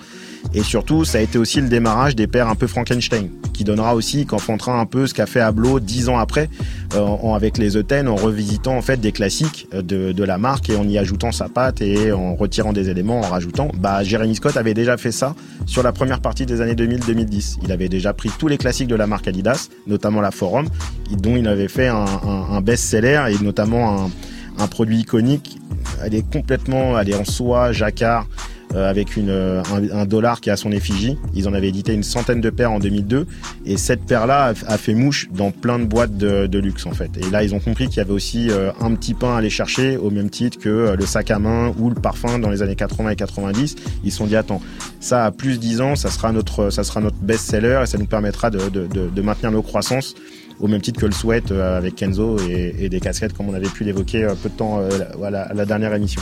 Et 0.53 0.63
surtout, 0.63 1.06
ça 1.06 1.18
a 1.18 1.21
été 1.21 1.38
aussi 1.38 1.62
le 1.62 1.68
démarrage 1.68 2.15
des 2.15 2.27
paires 2.27 2.47
un 2.47 2.56
peu 2.56 2.68
Frankenstein, 2.68 3.30
qui 3.53 3.63
donnera 3.63 3.95
aussi 3.95 4.22
qu'enfantera 4.25 4.79
un 4.79 4.85
peu 4.85 5.07
ce 5.07 5.13
qu'a 5.13 5.25
fait 5.25 5.39
Ablo 5.39 5.79
dix 5.79 6.09
ans 6.09 6.17
après 6.17 6.49
euh, 6.95 7.33
avec 7.33 7.57
les 7.57 7.77
E10 7.77 8.07
en 8.07 8.15
revisitant 8.15 8.77
en 8.77 8.81
fait 8.81 8.97
des 8.97 9.11
classiques 9.11 9.67
euh, 9.73 9.81
de, 9.81 10.23
la 10.23 10.37
marque 10.37 10.69
et 10.69 10.75
en 10.75 10.87
y 10.87 10.97
ajoutant 10.97 11.31
sa 11.31 11.49
patte 11.49 11.81
et 11.81 12.11
en 12.11 12.35
retirant 12.35 12.73
des 12.73 12.89
éléments, 12.89 13.19
en 13.19 13.29
rajoutant. 13.29 13.69
Bah, 13.77 14.03
Jeremy 14.03 14.35
Scott 14.35 14.57
avait 14.57 14.73
déjà 14.73 14.97
fait 14.97 15.11
ça 15.11 15.35
sur 15.65 15.83
la 15.83 15.91
première 15.91 16.21
partie 16.21 16.45
des 16.45 16.61
années 16.61 16.75
2000-2010. 16.75 17.57
Il 17.63 17.71
avait 17.71 17.89
déjà 17.89 18.13
pris 18.13 18.29
tous 18.37 18.47
les 18.47 18.57
classiques 18.57 18.87
de 18.87 18.95
la 18.95 19.07
marque 19.07 19.27
Adidas, 19.27 19.69
notamment 19.87 20.21
la 20.21 20.31
Forum, 20.31 20.67
dont 21.11 21.35
il 21.35 21.47
avait 21.47 21.67
fait 21.67 21.87
un, 21.87 22.61
best-seller 22.61 23.25
et 23.29 23.43
notamment 23.43 24.09
un, 24.57 24.67
produit 24.67 24.99
iconique. 24.99 25.59
Elle 26.03 26.15
est 26.15 26.31
complètement, 26.31 26.97
elle 26.99 27.13
en 27.15 27.25
soie, 27.25 27.71
jacquard, 27.71 28.27
euh, 28.75 28.89
avec 28.89 29.17
une, 29.17 29.29
euh, 29.29 29.61
un, 29.93 30.05
dollar 30.05 30.41
qui 30.41 30.49
a 30.49 30.57
son 30.57 30.71
effigie. 30.71 31.15
Ils 31.35 31.47
en 31.47 31.53
avaient 31.53 31.69
édité 31.69 31.93
une 31.93 32.01
centaine 32.01 32.41
de 32.41 32.49
paires 32.49 32.71
en 32.71 32.79
2002 32.79 33.27
et 33.67 33.77
cette 33.77 34.03
paire-là 34.03 34.53
a, 34.65 34.77
fait 34.77 34.95
mouche 34.95 35.29
dans 35.31 35.51
plein 35.51 35.77
de 35.77 35.85
boîtes 35.85 36.17
de, 36.17 36.47
de, 36.47 36.59
luxe 36.59 36.87
en 36.87 36.91
fait. 36.91 37.11
Et 37.17 37.29
là, 37.29 37.43
ils 37.43 37.53
ont 37.53 37.59
compris 37.59 37.87
qu'il 37.87 37.97
y 37.97 37.99
avait 37.99 38.13
aussi 38.13 38.49
euh, 38.49 38.71
un 38.81 38.95
petit 38.95 39.13
pain 39.13 39.35
à 39.35 39.37
aller 39.37 39.51
chercher 39.51 39.95
au 39.97 40.09
même 40.09 40.31
titre 40.31 40.57
que 40.57 40.95
le 40.97 41.05
sac 41.05 41.29
à 41.29 41.37
main 41.37 41.71
ou 41.77 41.89
le 41.89 41.95
parfum 41.95 42.39
dans 42.39 42.49
les 42.49 42.63
années 42.63 42.75
80 42.75 43.11
et 43.11 43.15
90. 43.15 43.75
Ils 44.03 44.11
se 44.11 44.17
sont 44.17 44.25
dit 44.25 44.35
attends, 44.35 44.61
ça 44.99 45.25
a 45.25 45.31
plus 45.31 45.59
10 45.59 45.81
ans, 45.81 45.95
ça 45.95 46.09
sera 46.09 46.31
notre, 46.31 46.71
ça 46.71 46.83
sera 46.83 46.99
notre 46.99 47.17
best-seller 47.17 47.81
et 47.83 47.85
ça 47.85 47.99
nous 47.99 48.07
permettra 48.07 48.49
de, 48.49 48.69
de, 48.69 48.87
de, 48.87 49.09
de 49.09 49.21
maintenir 49.21 49.51
nos 49.51 49.61
croissances 49.61 50.15
au 50.59 50.67
même 50.67 50.81
titre 50.81 50.99
que 50.99 51.05
le 51.05 51.11
sweat 51.11 51.51
avec 51.51 51.95
Kenzo 51.95 52.37
et, 52.47 52.75
et, 52.79 52.89
des 52.89 52.99
casquettes 52.99 53.33
comme 53.33 53.49
on 53.49 53.53
avait 53.53 53.67
pu 53.67 53.83
l'évoquer 53.83 54.27
peu 54.41 54.49
de 54.49 54.53
temps 54.53 54.81
à 55.23 55.29
la, 55.29 55.41
à 55.43 55.53
la 55.53 55.65
dernière 55.65 55.93
émission. 55.93 56.21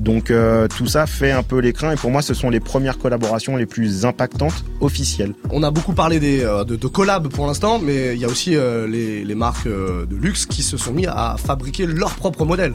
Donc 0.00 0.30
euh, 0.30 0.66
tout 0.66 0.86
ça 0.86 1.06
fait 1.06 1.30
un 1.30 1.42
peu 1.42 1.58
l'écran 1.58 1.90
et 1.90 1.96
pour 1.96 2.10
moi 2.10 2.22
ce 2.22 2.32
sont 2.32 2.48
les 2.48 2.58
premières 2.58 2.96
collaborations 2.96 3.56
les 3.56 3.66
plus 3.66 4.06
impactantes 4.06 4.64
officielles. 4.80 5.34
On 5.50 5.62
a 5.62 5.70
beaucoup 5.70 5.92
parlé 5.92 6.18
des, 6.18 6.42
euh, 6.42 6.64
de, 6.64 6.74
de 6.74 6.86
collabs 6.86 7.28
pour 7.28 7.46
l'instant, 7.46 7.78
mais 7.78 8.14
il 8.14 8.18
y 8.18 8.24
a 8.24 8.28
aussi 8.28 8.56
euh, 8.56 8.88
les, 8.88 9.26
les, 9.26 9.34
marques 9.34 9.68
de 9.68 10.16
luxe 10.16 10.46
qui 10.46 10.62
se 10.62 10.78
sont 10.78 10.92
mis 10.92 11.06
à 11.06 11.36
fabriquer 11.38 11.84
leur 11.84 12.14
propre 12.14 12.46
modèle. 12.46 12.72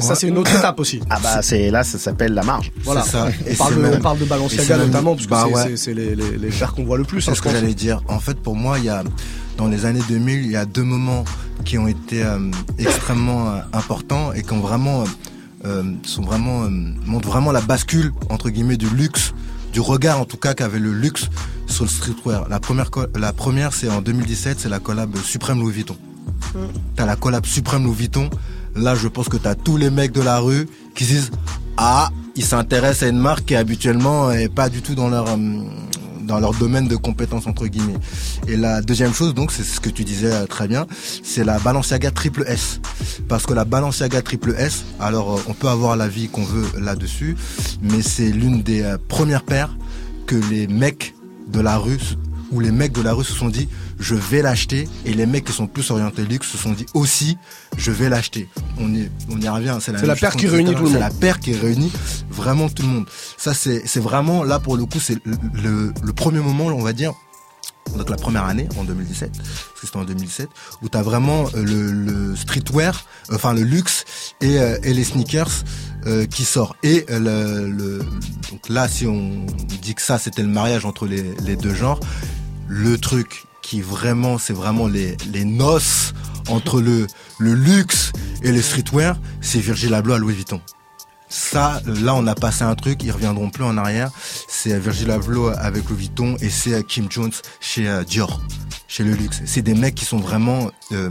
Ça 0.00 0.14
c'est 0.14 0.28
une 0.28 0.38
autre 0.38 0.56
étape 0.56 0.80
aussi. 0.80 1.00
Ah 1.10 1.18
bah 1.22 1.42
c'est 1.42 1.70
là 1.70 1.84
ça 1.84 1.98
s'appelle 1.98 2.32
la 2.32 2.42
marge. 2.42 2.72
Voilà. 2.84 3.02
Ça. 3.02 3.28
On, 3.48 3.54
parle 3.54 3.74
de, 3.76 3.96
on, 3.96 4.00
parle 4.00 4.18
de, 4.18 4.24
Balenciaga 4.24 4.78
notamment 4.78 5.14
parce 5.14 5.26
que 5.26 5.52
bah 5.52 5.68
c'est 5.76 5.94
les, 5.94 6.16
les, 6.16 6.38
les 6.38 6.50
qu'on 6.74 6.84
voit 6.84 6.98
le 6.98 7.04
plus. 7.04 7.20
C'est 7.20 7.32
hein, 7.32 7.34
ce 7.34 7.42
que 7.42 7.50
j'allais 7.50 7.74
dire. 7.74 8.00
En 8.08 8.18
fait 8.18 8.40
pour 8.40 8.56
moi 8.56 8.78
il 8.78 8.86
y 8.86 8.88
a 8.88 9.04
dans 9.58 9.68
les 9.68 9.84
années 9.84 10.02
2000 10.08 10.44
il 10.44 10.50
y 10.50 10.56
a 10.56 10.64
deux 10.64 10.82
moments 10.82 11.24
qui 11.64 11.76
ont 11.76 11.86
été 11.86 12.24
extrêmement 12.78 13.60
importants 13.74 14.32
et 14.32 14.42
qui 14.42 14.52
ont 14.54 14.60
vraiment 14.60 15.02
euh, 15.02 15.04
sont 16.04 16.22
vraiment 16.22 16.64
euh, 16.64 16.70
montrent 17.06 17.28
vraiment 17.28 17.52
la 17.52 17.60
bascule 17.60 18.12
entre 18.28 18.50
guillemets 18.50 18.76
du 18.76 18.88
luxe, 18.88 19.34
du 19.72 19.80
regard 19.80 20.20
en 20.20 20.24
tout 20.24 20.36
cas 20.36 20.54
qu'avait 20.54 20.78
le 20.78 20.92
luxe 20.92 21.28
sur 21.66 21.84
le 21.84 21.90
streetwear. 21.90 22.48
La 22.48 22.60
première 22.60 22.90
la 23.14 23.32
première 23.32 23.72
c'est 23.72 23.88
en 23.88 24.00
2017, 24.00 24.60
c'est 24.60 24.68
la 24.68 24.78
collab 24.78 25.16
Supreme 25.16 25.60
Louis 25.60 25.72
Vuitton. 25.72 25.96
Mm. 26.54 26.58
T'as 26.96 27.06
la 27.06 27.16
collab 27.16 27.46
Supreme 27.46 27.84
Louis 27.84 27.96
Vuitton. 27.96 28.30
Là, 28.74 28.94
je 28.94 29.08
pense 29.08 29.28
que 29.28 29.38
t'as 29.38 29.54
tous 29.54 29.78
les 29.78 29.88
mecs 29.88 30.12
de 30.12 30.20
la 30.20 30.38
rue 30.38 30.68
qui 30.94 31.04
disent 31.04 31.30
ah, 31.78 32.10
ils 32.36 32.44
s'intéressent 32.44 33.04
à 33.04 33.08
une 33.08 33.18
marque 33.18 33.46
qui 33.46 33.54
habituellement 33.54 34.30
est 34.30 34.48
pas 34.48 34.68
du 34.68 34.82
tout 34.82 34.94
dans 34.94 35.08
leur 35.08 35.28
euh, 35.28 35.36
dans 36.26 36.40
leur 36.40 36.52
domaine 36.54 36.88
de 36.88 36.96
compétences 36.96 37.46
entre 37.46 37.66
guillemets. 37.66 37.98
Et 38.48 38.56
la 38.56 38.82
deuxième 38.82 39.14
chose 39.14 39.34
donc 39.34 39.52
c'est 39.52 39.62
ce 39.62 39.80
que 39.80 39.90
tu 39.90 40.04
disais 40.04 40.32
euh, 40.32 40.46
très 40.46 40.68
bien, 40.68 40.86
c'est 41.22 41.44
la 41.44 41.58
Balenciaga 41.58 42.10
triple 42.10 42.44
S 42.46 42.80
parce 43.28 43.46
que 43.46 43.54
la 43.54 43.64
Balenciaga 43.64 44.22
triple 44.22 44.54
S, 44.58 44.84
alors 45.00 45.36
euh, 45.36 45.42
on 45.48 45.54
peut 45.54 45.68
avoir 45.68 45.96
l'avis 45.96 46.28
qu'on 46.28 46.44
veut 46.44 46.66
là-dessus, 46.78 47.36
mais 47.82 48.02
c'est 48.02 48.30
l'une 48.30 48.62
des 48.62 48.82
euh, 48.82 48.98
premières 49.08 49.44
paires 49.44 49.76
que 50.26 50.36
les 50.36 50.66
mecs 50.66 51.14
de 51.52 51.60
la 51.60 51.78
rue 51.78 52.16
où 52.52 52.60
les 52.60 52.70
mecs 52.70 52.92
de 52.92 53.02
la 53.02 53.12
rue 53.12 53.24
se 53.24 53.32
sont 53.32 53.48
dit 53.48 53.68
je 53.98 54.14
vais 54.14 54.42
l'acheter 54.42 54.88
et 55.04 55.14
les 55.14 55.26
mecs 55.26 55.44
qui 55.44 55.52
sont 55.52 55.66
plus 55.66 55.90
orientés 55.90 56.24
luxe 56.24 56.48
se 56.48 56.58
sont 56.58 56.72
dit 56.72 56.86
aussi 56.94 57.36
je 57.76 57.90
vais 57.90 58.08
l'acheter. 58.08 58.48
On 58.78 58.92
y, 58.94 59.10
on 59.30 59.40
y 59.40 59.48
revient, 59.48 59.78
c'est 59.80 59.92
la, 59.92 60.02
la 60.02 60.16
paire 60.16 60.36
qui 60.36 60.46
réunit 60.46 60.72
tout 60.72 60.78
le 60.78 60.84
monde. 60.84 60.92
C'est 60.92 60.98
la 60.98 61.10
paire 61.10 61.40
qui 61.40 61.52
réunit 61.54 61.92
vraiment 62.30 62.68
tout 62.68 62.82
le 62.82 62.88
monde. 62.88 63.06
Ça 63.36 63.54
c'est 63.54 64.00
vraiment 64.00 64.44
là 64.44 64.58
pour 64.58 64.76
le 64.76 64.84
coup 64.84 65.00
c'est 65.00 65.18
le, 65.24 65.92
le, 66.02 66.12
premier 66.12 66.40
moment 66.40 66.66
on 66.66 66.82
va 66.82 66.92
dire 66.92 67.12
donc 67.94 68.10
la 68.10 68.16
première 68.16 68.44
année 68.44 68.68
en 68.78 68.84
2017, 68.84 69.30
parce 69.32 69.48
que 69.80 69.86
c'était 69.86 69.96
en 69.96 70.04
2017, 70.04 70.48
où 70.82 70.88
tu 70.88 70.98
as 70.98 71.02
vraiment 71.02 71.46
euh, 71.54 71.62
le, 71.62 71.92
le 71.92 72.36
streetwear, 72.36 73.04
enfin 73.32 73.54
le 73.54 73.62
luxe 73.62 74.04
et, 74.40 74.58
euh, 74.58 74.76
et 74.82 74.92
les 74.92 75.04
sneakers 75.04 75.50
euh, 76.06 76.26
qui 76.26 76.44
sort. 76.44 76.76
Et 76.82 77.06
le, 77.08 77.70
le, 77.70 77.98
donc 78.50 78.68
là, 78.68 78.88
si 78.88 79.06
on 79.06 79.46
dit 79.80 79.94
que 79.94 80.02
ça 80.02 80.18
c'était 80.18 80.42
le 80.42 80.48
mariage 80.48 80.84
entre 80.84 81.06
les, 81.06 81.22
les 81.44 81.56
deux 81.56 81.74
genres, 81.74 82.00
le 82.68 82.98
truc 82.98 83.44
qui 83.62 83.80
vraiment, 83.80 84.38
c'est 84.38 84.52
vraiment 84.52 84.86
les, 84.86 85.16
noces 85.44 86.14
entre 86.48 86.80
le, 86.80 87.06
luxe 87.40 88.12
et 88.42 88.52
le 88.52 88.62
streetwear, 88.62 89.18
c'est 89.40 89.58
Virgil 89.58 89.92
Abloh 89.94 90.14
à 90.14 90.18
Louis 90.18 90.34
Vuitton. 90.34 90.60
Ça, 91.28 91.82
là, 91.86 92.14
on 92.14 92.26
a 92.28 92.36
passé 92.36 92.62
un 92.62 92.76
truc, 92.76 93.02
ils 93.02 93.10
reviendront 93.10 93.50
plus 93.50 93.64
en 93.64 93.76
arrière. 93.76 94.10
C'est 94.48 94.78
Virgil 94.78 95.10
Abloh 95.10 95.48
avec 95.48 95.88
Louis 95.88 95.98
Vuitton 95.98 96.36
et 96.40 96.48
c'est 96.48 96.86
Kim 96.86 97.08
Jones 97.10 97.32
chez 97.60 97.88
euh, 97.88 98.04
Dior, 98.04 98.40
chez 98.86 99.02
le 99.02 99.12
luxe. 99.12 99.42
C'est 99.44 99.62
des 99.62 99.74
mecs 99.74 99.96
qui 99.96 100.04
sont 100.04 100.18
vraiment 100.18 100.70
euh, 100.92 101.10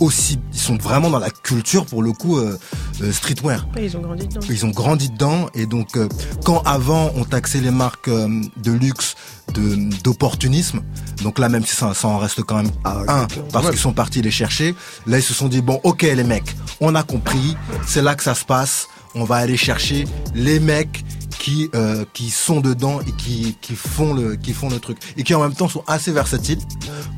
aussi, 0.00 0.38
ils 0.52 0.58
sont 0.58 0.76
vraiment 0.76 1.10
dans 1.10 1.18
la 1.18 1.30
culture 1.30 1.86
pour 1.86 2.02
le 2.02 2.12
coup 2.12 2.38
euh, 2.38 2.58
euh, 3.02 3.12
streetwear. 3.12 3.66
Ouais, 3.76 3.86
ils 3.86 3.96
ont 3.96 4.00
grandi 4.00 4.26
dedans. 4.26 4.40
Ils 4.48 4.66
ont 4.66 4.70
grandi 4.70 5.08
dedans 5.10 5.48
et 5.54 5.66
donc 5.66 5.96
euh, 5.96 6.08
quand 6.44 6.62
avant 6.64 7.10
on 7.16 7.24
taxait 7.24 7.60
les 7.60 7.70
marques 7.70 8.08
euh, 8.08 8.28
de 8.56 8.72
luxe 8.72 9.14
de 9.54 9.76
d'opportunisme, 10.02 10.80
donc 11.22 11.38
là 11.38 11.48
même 11.48 11.64
si 11.64 11.74
ça, 11.76 11.94
ça 11.94 12.08
en 12.08 12.18
reste 12.18 12.42
quand 12.42 12.56
même 12.56 12.70
Ah, 12.84 13.02
un 13.08 13.26
parce 13.52 13.70
qu'ils 13.70 13.78
sont 13.78 13.92
partis 13.92 14.22
les 14.22 14.30
chercher, 14.30 14.74
là 15.06 15.18
ils 15.18 15.22
se 15.22 15.34
sont 15.34 15.48
dit 15.48 15.60
bon 15.60 15.80
ok 15.84 16.02
les 16.02 16.24
mecs, 16.24 16.54
on 16.80 16.94
a 16.94 17.02
compris, 17.02 17.56
c'est 17.86 18.02
là 18.02 18.14
que 18.14 18.22
ça 18.22 18.34
se 18.34 18.44
passe, 18.44 18.88
on 19.14 19.24
va 19.24 19.36
aller 19.36 19.56
chercher 19.56 20.06
les 20.34 20.60
mecs 20.60 21.04
qui 21.44 21.68
euh, 21.74 22.06
qui 22.14 22.30
sont 22.30 22.60
dedans 22.62 23.00
et 23.06 23.12
qui 23.12 23.58
qui 23.60 23.74
font 23.76 24.14
le 24.14 24.34
qui 24.36 24.54
font 24.54 24.70
le 24.70 24.80
truc 24.80 24.96
et 25.18 25.22
qui 25.24 25.34
en 25.34 25.42
même 25.42 25.52
temps 25.54 25.68
sont 25.68 25.84
assez 25.86 26.10
versatiles 26.10 26.58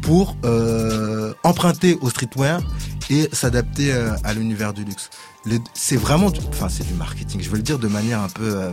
pour 0.02 0.36
euh, 0.44 1.32
emprunter 1.44 1.96
au 2.00 2.10
streetwear 2.10 2.60
et 3.08 3.28
s'adapter 3.32 3.92
euh, 3.92 4.10
à 4.24 4.34
l'univers 4.34 4.72
du 4.72 4.82
luxe. 4.84 5.10
C'est 5.74 5.96
vraiment, 5.96 6.30
du- 6.30 6.40
enfin 6.48 6.68
c'est 6.68 6.84
du 6.84 6.94
marketing. 6.94 7.40
Je 7.40 7.48
veux 7.50 7.56
le 7.56 7.62
dire 7.62 7.78
de 7.78 7.86
manière 7.86 8.20
un 8.20 8.28
peu 8.28 8.42
euh, 8.56 8.72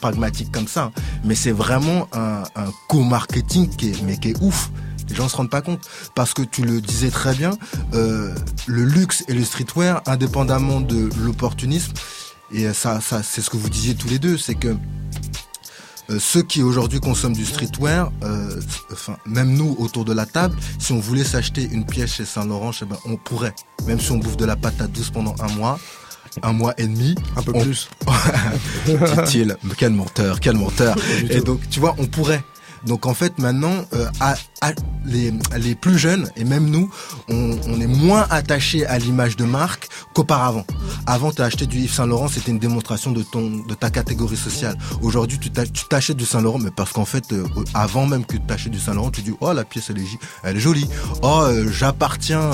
pragmatique 0.00 0.50
comme 0.50 0.68
ça, 0.68 0.84
hein. 0.84 0.92
mais 1.22 1.34
c'est 1.34 1.52
vraiment 1.52 2.08
un, 2.14 2.44
un 2.56 2.72
co-marketing 2.88 3.68
qui 3.76 3.90
est, 3.90 4.02
mais 4.04 4.16
qui 4.16 4.30
est 4.30 4.40
ouf. 4.40 4.70
Les 5.10 5.14
gens 5.16 5.28
se 5.28 5.36
rendent 5.36 5.50
pas 5.50 5.60
compte 5.60 5.80
parce 6.14 6.32
que 6.32 6.40
tu 6.40 6.62
le 6.62 6.80
disais 6.80 7.10
très 7.10 7.34
bien, 7.34 7.50
euh, 7.92 8.34
le 8.66 8.84
luxe 8.84 9.22
et 9.28 9.34
le 9.34 9.44
streetwear, 9.44 10.00
indépendamment 10.06 10.80
de 10.80 11.10
l'opportunisme, 11.22 11.92
et 12.52 12.72
ça, 12.72 13.00
ça 13.00 13.22
c'est 13.22 13.40
ce 13.40 13.50
que 13.50 13.56
vous 13.56 13.68
disiez 13.70 13.94
tous 13.94 14.08
les 14.08 14.18
deux, 14.18 14.36
c'est 14.38 14.54
que 14.54 14.76
euh, 16.10 16.18
ceux 16.20 16.42
qui 16.42 16.62
aujourd'hui 16.62 17.00
consomment 17.00 17.34
du 17.34 17.46
streetwear, 17.46 18.12
euh, 18.24 18.60
enfin 18.92 19.16
même 19.26 19.54
nous 19.54 19.74
autour 19.78 20.04
de 20.04 20.12
la 20.12 20.26
table, 20.26 20.54
si 20.78 20.92
on 20.92 21.00
voulait 21.00 21.24
s'acheter 21.24 21.62
une 21.70 21.86
pièce 21.86 22.14
chez 22.14 22.24
Saint 22.26 22.44
Laurent, 22.44 22.72
je 22.72 22.80
sais 22.80 22.86
pas, 22.86 22.98
on 23.06 23.16
pourrait. 23.16 23.54
Même 23.86 23.98
si 24.00 24.12
on 24.12 24.18
bouffe 24.18 24.36
de 24.36 24.44
la 24.44 24.56
patate 24.56 24.92
douce 24.92 25.10
pendant 25.10 25.34
un 25.40 25.48
mois, 25.54 25.78
un 26.42 26.52
mois 26.52 26.74
et 26.78 26.86
demi, 26.86 27.14
Un 27.36 27.42
peu 27.42 27.52
on- 27.54 27.62
plus. 27.62 27.88
dit-il. 28.86 29.56
Quel 29.78 29.92
menteur, 29.92 30.40
quel 30.40 30.56
menteur. 30.56 30.96
Et 31.30 31.40
donc, 31.40 31.60
tu 31.70 31.80
vois, 31.80 31.94
on 31.98 32.06
pourrait. 32.06 32.42
Donc 32.86 33.06
en 33.06 33.14
fait 33.14 33.38
maintenant, 33.38 33.84
euh, 33.94 34.06
à, 34.20 34.34
les, 35.04 35.32
les 35.58 35.74
plus 35.74 35.98
jeunes 35.98 36.30
et 36.36 36.44
même 36.44 36.70
nous, 36.70 36.90
on, 37.28 37.80
est 37.80 37.86
moins 37.86 38.26
attachés 38.30 38.86
à 38.86 38.98
l'image 38.98 39.36
de 39.36 39.44
marque 39.44 39.88
qu'auparavant. 40.14 40.64
Avant, 41.06 41.32
tu 41.32 41.42
acheté 41.42 41.66
du 41.66 41.78
Yves 41.80 41.92
Saint 41.92 42.06
Laurent, 42.06 42.28
c'était 42.28 42.50
une 42.50 42.58
démonstration 42.58 43.12
de 43.12 43.22
ton 43.22 43.62
de 43.68 43.74
ta 43.74 43.90
catégorie 43.90 44.36
sociale. 44.36 44.76
Aujourd'hui, 45.02 45.38
tu 45.38 45.50
t'a- 45.50 45.66
tu 45.66 45.84
t'achètes 45.88 46.16
du 46.16 46.24
Saint 46.24 46.40
Laurent, 46.40 46.58
mais 46.58 46.70
parce 46.70 46.92
qu'en 46.92 47.04
fait, 47.04 47.32
euh, 47.32 47.44
avant 47.74 48.06
même 48.06 48.24
que 48.24 48.36
tu 48.36 48.42
t'achètes 48.42 48.72
du 48.72 48.80
Saint 48.80 48.94
Laurent, 48.94 49.10
tu 49.10 49.20
dis 49.22 49.34
oh 49.40 49.52
la 49.52 49.64
pièce 49.64 49.90
elle 49.90 49.98
est, 49.98 50.18
elle 50.42 50.56
est 50.56 50.60
jolie. 50.60 50.88
Oh 51.22 51.40
euh, 51.42 51.70
j'appartiens, 51.70 52.50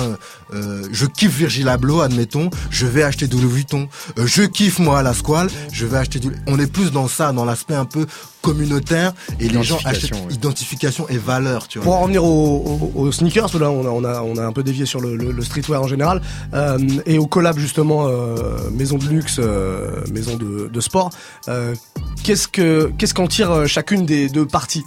je 0.51 1.05
kiffe 1.05 1.37
Virgil 1.37 1.69
Abloh, 1.69 2.01
admettons, 2.01 2.49
je 2.69 2.85
vais 2.85 3.03
acheter 3.03 3.27
du 3.27 3.37
Louis 3.37 3.53
Vuitton. 3.53 3.87
Je 4.17 4.43
kiffe 4.43 4.79
moi 4.79 4.99
à 4.99 5.03
la 5.03 5.13
squale, 5.13 5.49
je 5.71 5.85
vais 5.85 5.97
acheter 5.97 6.19
du. 6.19 6.31
On 6.47 6.59
est 6.59 6.67
plus 6.67 6.91
dans 6.91 7.07
ça, 7.07 7.31
dans 7.31 7.45
l'aspect 7.45 7.75
un 7.75 7.85
peu 7.85 8.05
communautaire 8.41 9.13
et 9.39 9.47
les 9.47 9.63
gens 9.63 9.77
achètent 9.85 10.03
Identification, 10.11 10.25
ouais. 10.27 10.33
identification 10.33 11.09
et 11.09 11.17
valeur, 11.17 11.67
tu 11.67 11.77
vois. 11.79 11.85
Pour 11.85 11.95
en 11.95 12.01
revenir 12.01 12.23
aux, 12.23 13.11
sneakers, 13.11 13.57
là 13.59 13.69
on 13.71 13.85
a, 13.85 13.89
on, 13.89 14.03
a, 14.03 14.21
on 14.23 14.37
a 14.37 14.45
un 14.45 14.51
peu 14.51 14.63
dévié 14.63 14.85
sur 14.85 14.99
le, 15.01 15.15
le- 15.15 15.31
le 15.31 15.41
streetwear 15.43 15.81
en 15.81 15.87
général, 15.87 16.21
euh, 16.53 16.77
et 17.05 17.17
au 17.17 17.27
collab 17.27 17.57
justement 17.57 18.07
euh, 18.07 18.35
maison 18.71 18.97
de 18.97 19.05
luxe, 19.05 19.37
euh, 19.39 20.01
maison 20.11 20.35
de, 20.37 20.67
de 20.71 20.81
sport, 20.81 21.11
euh, 21.47 21.75
qu'est-ce 22.23 22.47
que 22.47 22.91
qu'est-ce 22.97 23.13
qu'en 23.13 23.27
tire 23.27 23.67
chacune 23.67 24.05
des 24.05 24.27
deux 24.29 24.45
parties? 24.45 24.83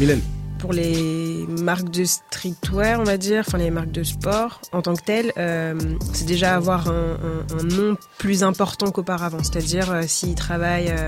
Mylène 0.00 0.20
Pour 0.58 0.72
les 0.72 1.21
marques 1.46 1.90
de 1.90 2.04
streetwear, 2.04 3.00
on 3.00 3.04
va 3.04 3.16
dire, 3.16 3.44
enfin 3.46 3.58
les 3.58 3.70
marques 3.70 3.90
de 3.90 4.02
sport 4.02 4.60
en 4.72 4.82
tant 4.82 4.94
que 4.94 5.02
telles, 5.02 5.32
euh, 5.36 5.74
c'est 6.12 6.26
déjà 6.26 6.54
avoir 6.54 6.88
un, 6.88 7.64
nom 7.64 7.96
plus 8.18 8.42
important 8.42 8.90
qu'auparavant. 8.90 9.42
C'est-à-dire 9.42 9.90
euh, 9.92 10.02
s'ils 10.06 10.34
travaillent 10.34 10.90
euh, 10.90 11.06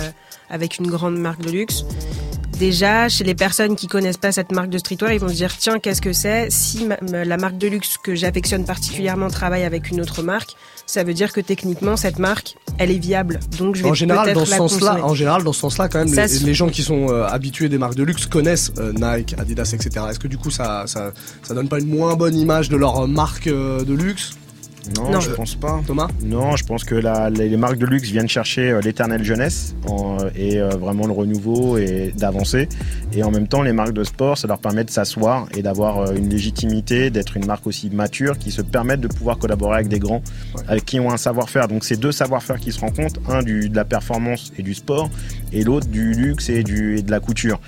avec 0.51 0.79
une 0.79 0.89
grande 0.89 1.19
marque 1.19 1.41
de 1.41 1.51
luxe, 1.51 1.85
déjà 2.59 3.09
chez 3.09 3.25
les 3.25 3.35
personnes 3.35 3.77
qui 3.77 3.87
connaissent 3.87 4.19
pas 4.19 4.33
cette 4.33 4.53
marque 4.53 4.71
de 4.71 4.79
streetwear, 4.79 5.13
ils 5.13 5.21
vont 5.21 5.29
se 5.29 5.35
dire 5.35 5.57
tiens 5.57 5.79
qu'est-ce 5.79 6.03
que 6.03 6.13
c'est? 6.13 6.51
Si 6.51 6.89
la 7.11 7.37
marque 7.37 7.59
de 7.59 7.69
luxe 7.69 7.99
que 7.99 8.15
j'affectionne 8.15 8.65
particulièrement 8.65 9.29
travaille 9.29 9.65
avec 9.65 9.91
une 9.91 10.01
autre 10.01 10.23
marque, 10.23 10.57
ça 10.87 11.05
veut 11.05 11.15
dire 11.15 11.33
que 11.33 11.41
techniquement 11.41 11.97
cette 11.97 12.19
marque, 12.19 12.57
elle 12.79 12.91
est 12.91 12.99
viable. 12.99 13.41
Donc 13.59 13.77
je 13.77 13.83
vais 13.83 13.89
En 13.89 13.95
général, 13.95 14.33
dans 14.33 14.45
ce 14.45 14.55
sens-là, 14.55 15.05
en 15.05 15.15
général, 15.15 15.43
dans 15.43 15.53
ce 15.53 15.61
sens-là, 15.61 15.89
quand 15.89 16.05
même, 16.05 16.29
les 16.45 16.55
gens 16.55 16.69
qui 16.69 16.83
sont 16.83 17.09
euh, 17.09 17.25
habitués 17.27 17.69
des 17.69 17.79
marques 17.79 17.95
de 17.95 18.03
luxe 18.03 18.27
connaissent 18.27 18.73
euh, 18.79 18.93
Nike, 18.93 19.35
Adidas, 19.39 19.73
etc. 19.75 20.07
Est-ce 20.11 20.19
que 20.19 20.29
du 20.29 20.39
coup, 20.39 20.51
ça, 20.51 20.85
ça, 20.87 21.13
ça 21.43 21.55
donne 21.55 21.69
pas 21.69 21.79
une 21.79 21.89
moins 21.89 22.15
bonne 22.15 22.37
image 22.37 22.69
de 22.69 22.77
leur 22.77 23.07
marque 23.09 23.47
euh, 23.47 23.85
de 23.85 23.95
luxe, 23.95 24.35
Non, 24.97 25.11
Non. 25.13 25.21
je 25.21 25.31
pense 25.31 25.55
pas. 25.55 25.81
Thomas 25.87 26.09
Non, 26.23 26.57
je 26.57 26.65
pense 26.65 26.85
que 26.85 26.95
la- 26.95 27.31
les, 27.31 27.49
les 27.49 27.57
marques 27.57 27.79
de 27.79 27.87
luxe 27.87 28.11
viennent 28.11 28.29
chercher 28.29 28.71
euh, 28.71 28.81
l'éternelle 28.81 29.25
jeunesse 29.25 29.75
en- 29.89 30.19
et 30.37 30.59
euh, 30.61 30.69
vraiment 30.71 31.07
le 31.07 31.13
renouveau 31.13 31.79
et 31.79 32.13
d'avancer. 32.17 32.69
Et 33.13 33.23
en 33.23 33.31
même 33.31 33.49
temps, 33.49 33.63
les 33.63 33.73
marques 33.73 33.93
de 33.95 34.05
sport, 34.05 34.37
ça 34.37 34.47
leur 34.49 34.59
permet 34.59 34.85
de 34.85 34.91
s'asseoir 34.91 35.47
et 35.57 35.63
d'avoir 35.63 35.99
euh, 36.01 36.15
une 36.15 36.29
légitimité, 36.29 37.11
d'être 37.11 37.37
une 37.37 37.47
marque 37.47 37.67
aussi 37.67 37.89
mature 37.91 38.39
qui 38.39 38.51
se 38.51 38.63
permettent 38.63 39.01
de 39.01 39.09
pouvoir 39.09 39.39
collaborer 39.39 39.75
avec 39.77 39.89
des 39.89 39.99
grands 39.99 40.23
Ouais. 40.55 40.63
avec 40.69 40.85
qui 40.85 41.01
ont 41.01 41.11
un 41.11 41.17
savoir-faire. 41.17 41.67
Donc 41.69 41.85
c'est 41.85 41.97
deux 41.97 42.13
savoir-faire 42.13 42.59
qui 42.59 42.71
se 42.73 42.81
rencontrent, 42.81 43.21
un 43.29 43.43
du, 43.43 43.69
de 43.69 43.77
la 43.77 43.85
performance 43.85 44.53
et 44.59 44.63
du 44.63 44.75
sport 44.75 45.09
et 45.53 45.65
l'autre 45.65 45.89
du 45.89 46.13
luxe 46.15 46.49
et, 46.51 46.63
du, 46.63 46.99
et 46.99 47.03
de 47.03 47.11
la 47.11 47.21
couture. 47.21 47.61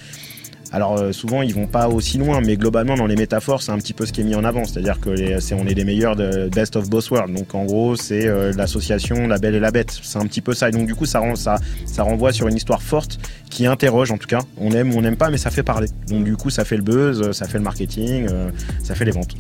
Alors 0.72 0.98
euh, 0.98 1.12
souvent 1.12 1.42
ils 1.42 1.54
vont 1.54 1.66
pas 1.66 1.88
aussi 1.88 2.18
loin, 2.18 2.40
mais 2.40 2.56
globalement 2.56 2.96
dans 2.96 3.06
les 3.06 3.16
métaphores 3.16 3.62
c'est 3.62 3.72
un 3.72 3.78
petit 3.78 3.92
peu 3.92 4.04
ce 4.06 4.12
qui 4.12 4.20
est 4.20 4.24
mis 4.24 4.34
en 4.34 4.44
avant, 4.44 4.64
c'est-à-dire 4.64 5.00
que 5.00 5.10
les, 5.10 5.40
c'est, 5.40 5.54
on 5.54 5.66
est 5.66 5.74
les 5.74 5.84
meilleurs 5.84 6.16
de 6.16 6.48
best 6.54 6.76
of 6.76 6.88
both 6.90 7.08
worlds. 7.10 7.32
Donc 7.34 7.54
en 7.54 7.64
gros 7.64 7.96
c'est 7.96 8.26
euh, 8.26 8.52
l'association 8.56 9.26
la 9.28 9.38
belle 9.38 9.54
et 9.54 9.60
la 9.60 9.70
bête, 9.70 9.96
c'est 10.02 10.18
un 10.18 10.26
petit 10.26 10.40
peu 10.40 10.54
ça. 10.54 10.68
Et 10.68 10.72
donc 10.72 10.86
du 10.86 10.94
coup 10.94 11.06
ça, 11.06 11.20
rend, 11.20 11.36
ça, 11.36 11.56
ça 11.86 12.02
renvoie 12.02 12.32
sur 12.32 12.48
une 12.48 12.56
histoire 12.56 12.82
forte 12.82 13.18
qui 13.50 13.66
interroge 13.66 14.10
en 14.10 14.18
tout 14.18 14.26
cas. 14.26 14.40
On 14.58 14.72
aime 14.72 14.92
ou 14.94 14.98
on 14.98 15.02
n'aime 15.02 15.16
pas, 15.16 15.30
mais 15.30 15.38
ça 15.38 15.50
fait 15.50 15.62
parler. 15.62 15.88
Donc 16.08 16.24
du 16.24 16.36
coup 16.36 16.50
ça 16.50 16.64
fait 16.64 16.76
le 16.76 16.82
buzz, 16.82 17.30
ça 17.32 17.46
fait 17.46 17.58
le 17.58 17.64
marketing, 17.64 18.26
euh, 18.30 18.50
ça 18.82 18.94
fait 18.94 19.04
les 19.04 19.12
ventes. 19.12 19.34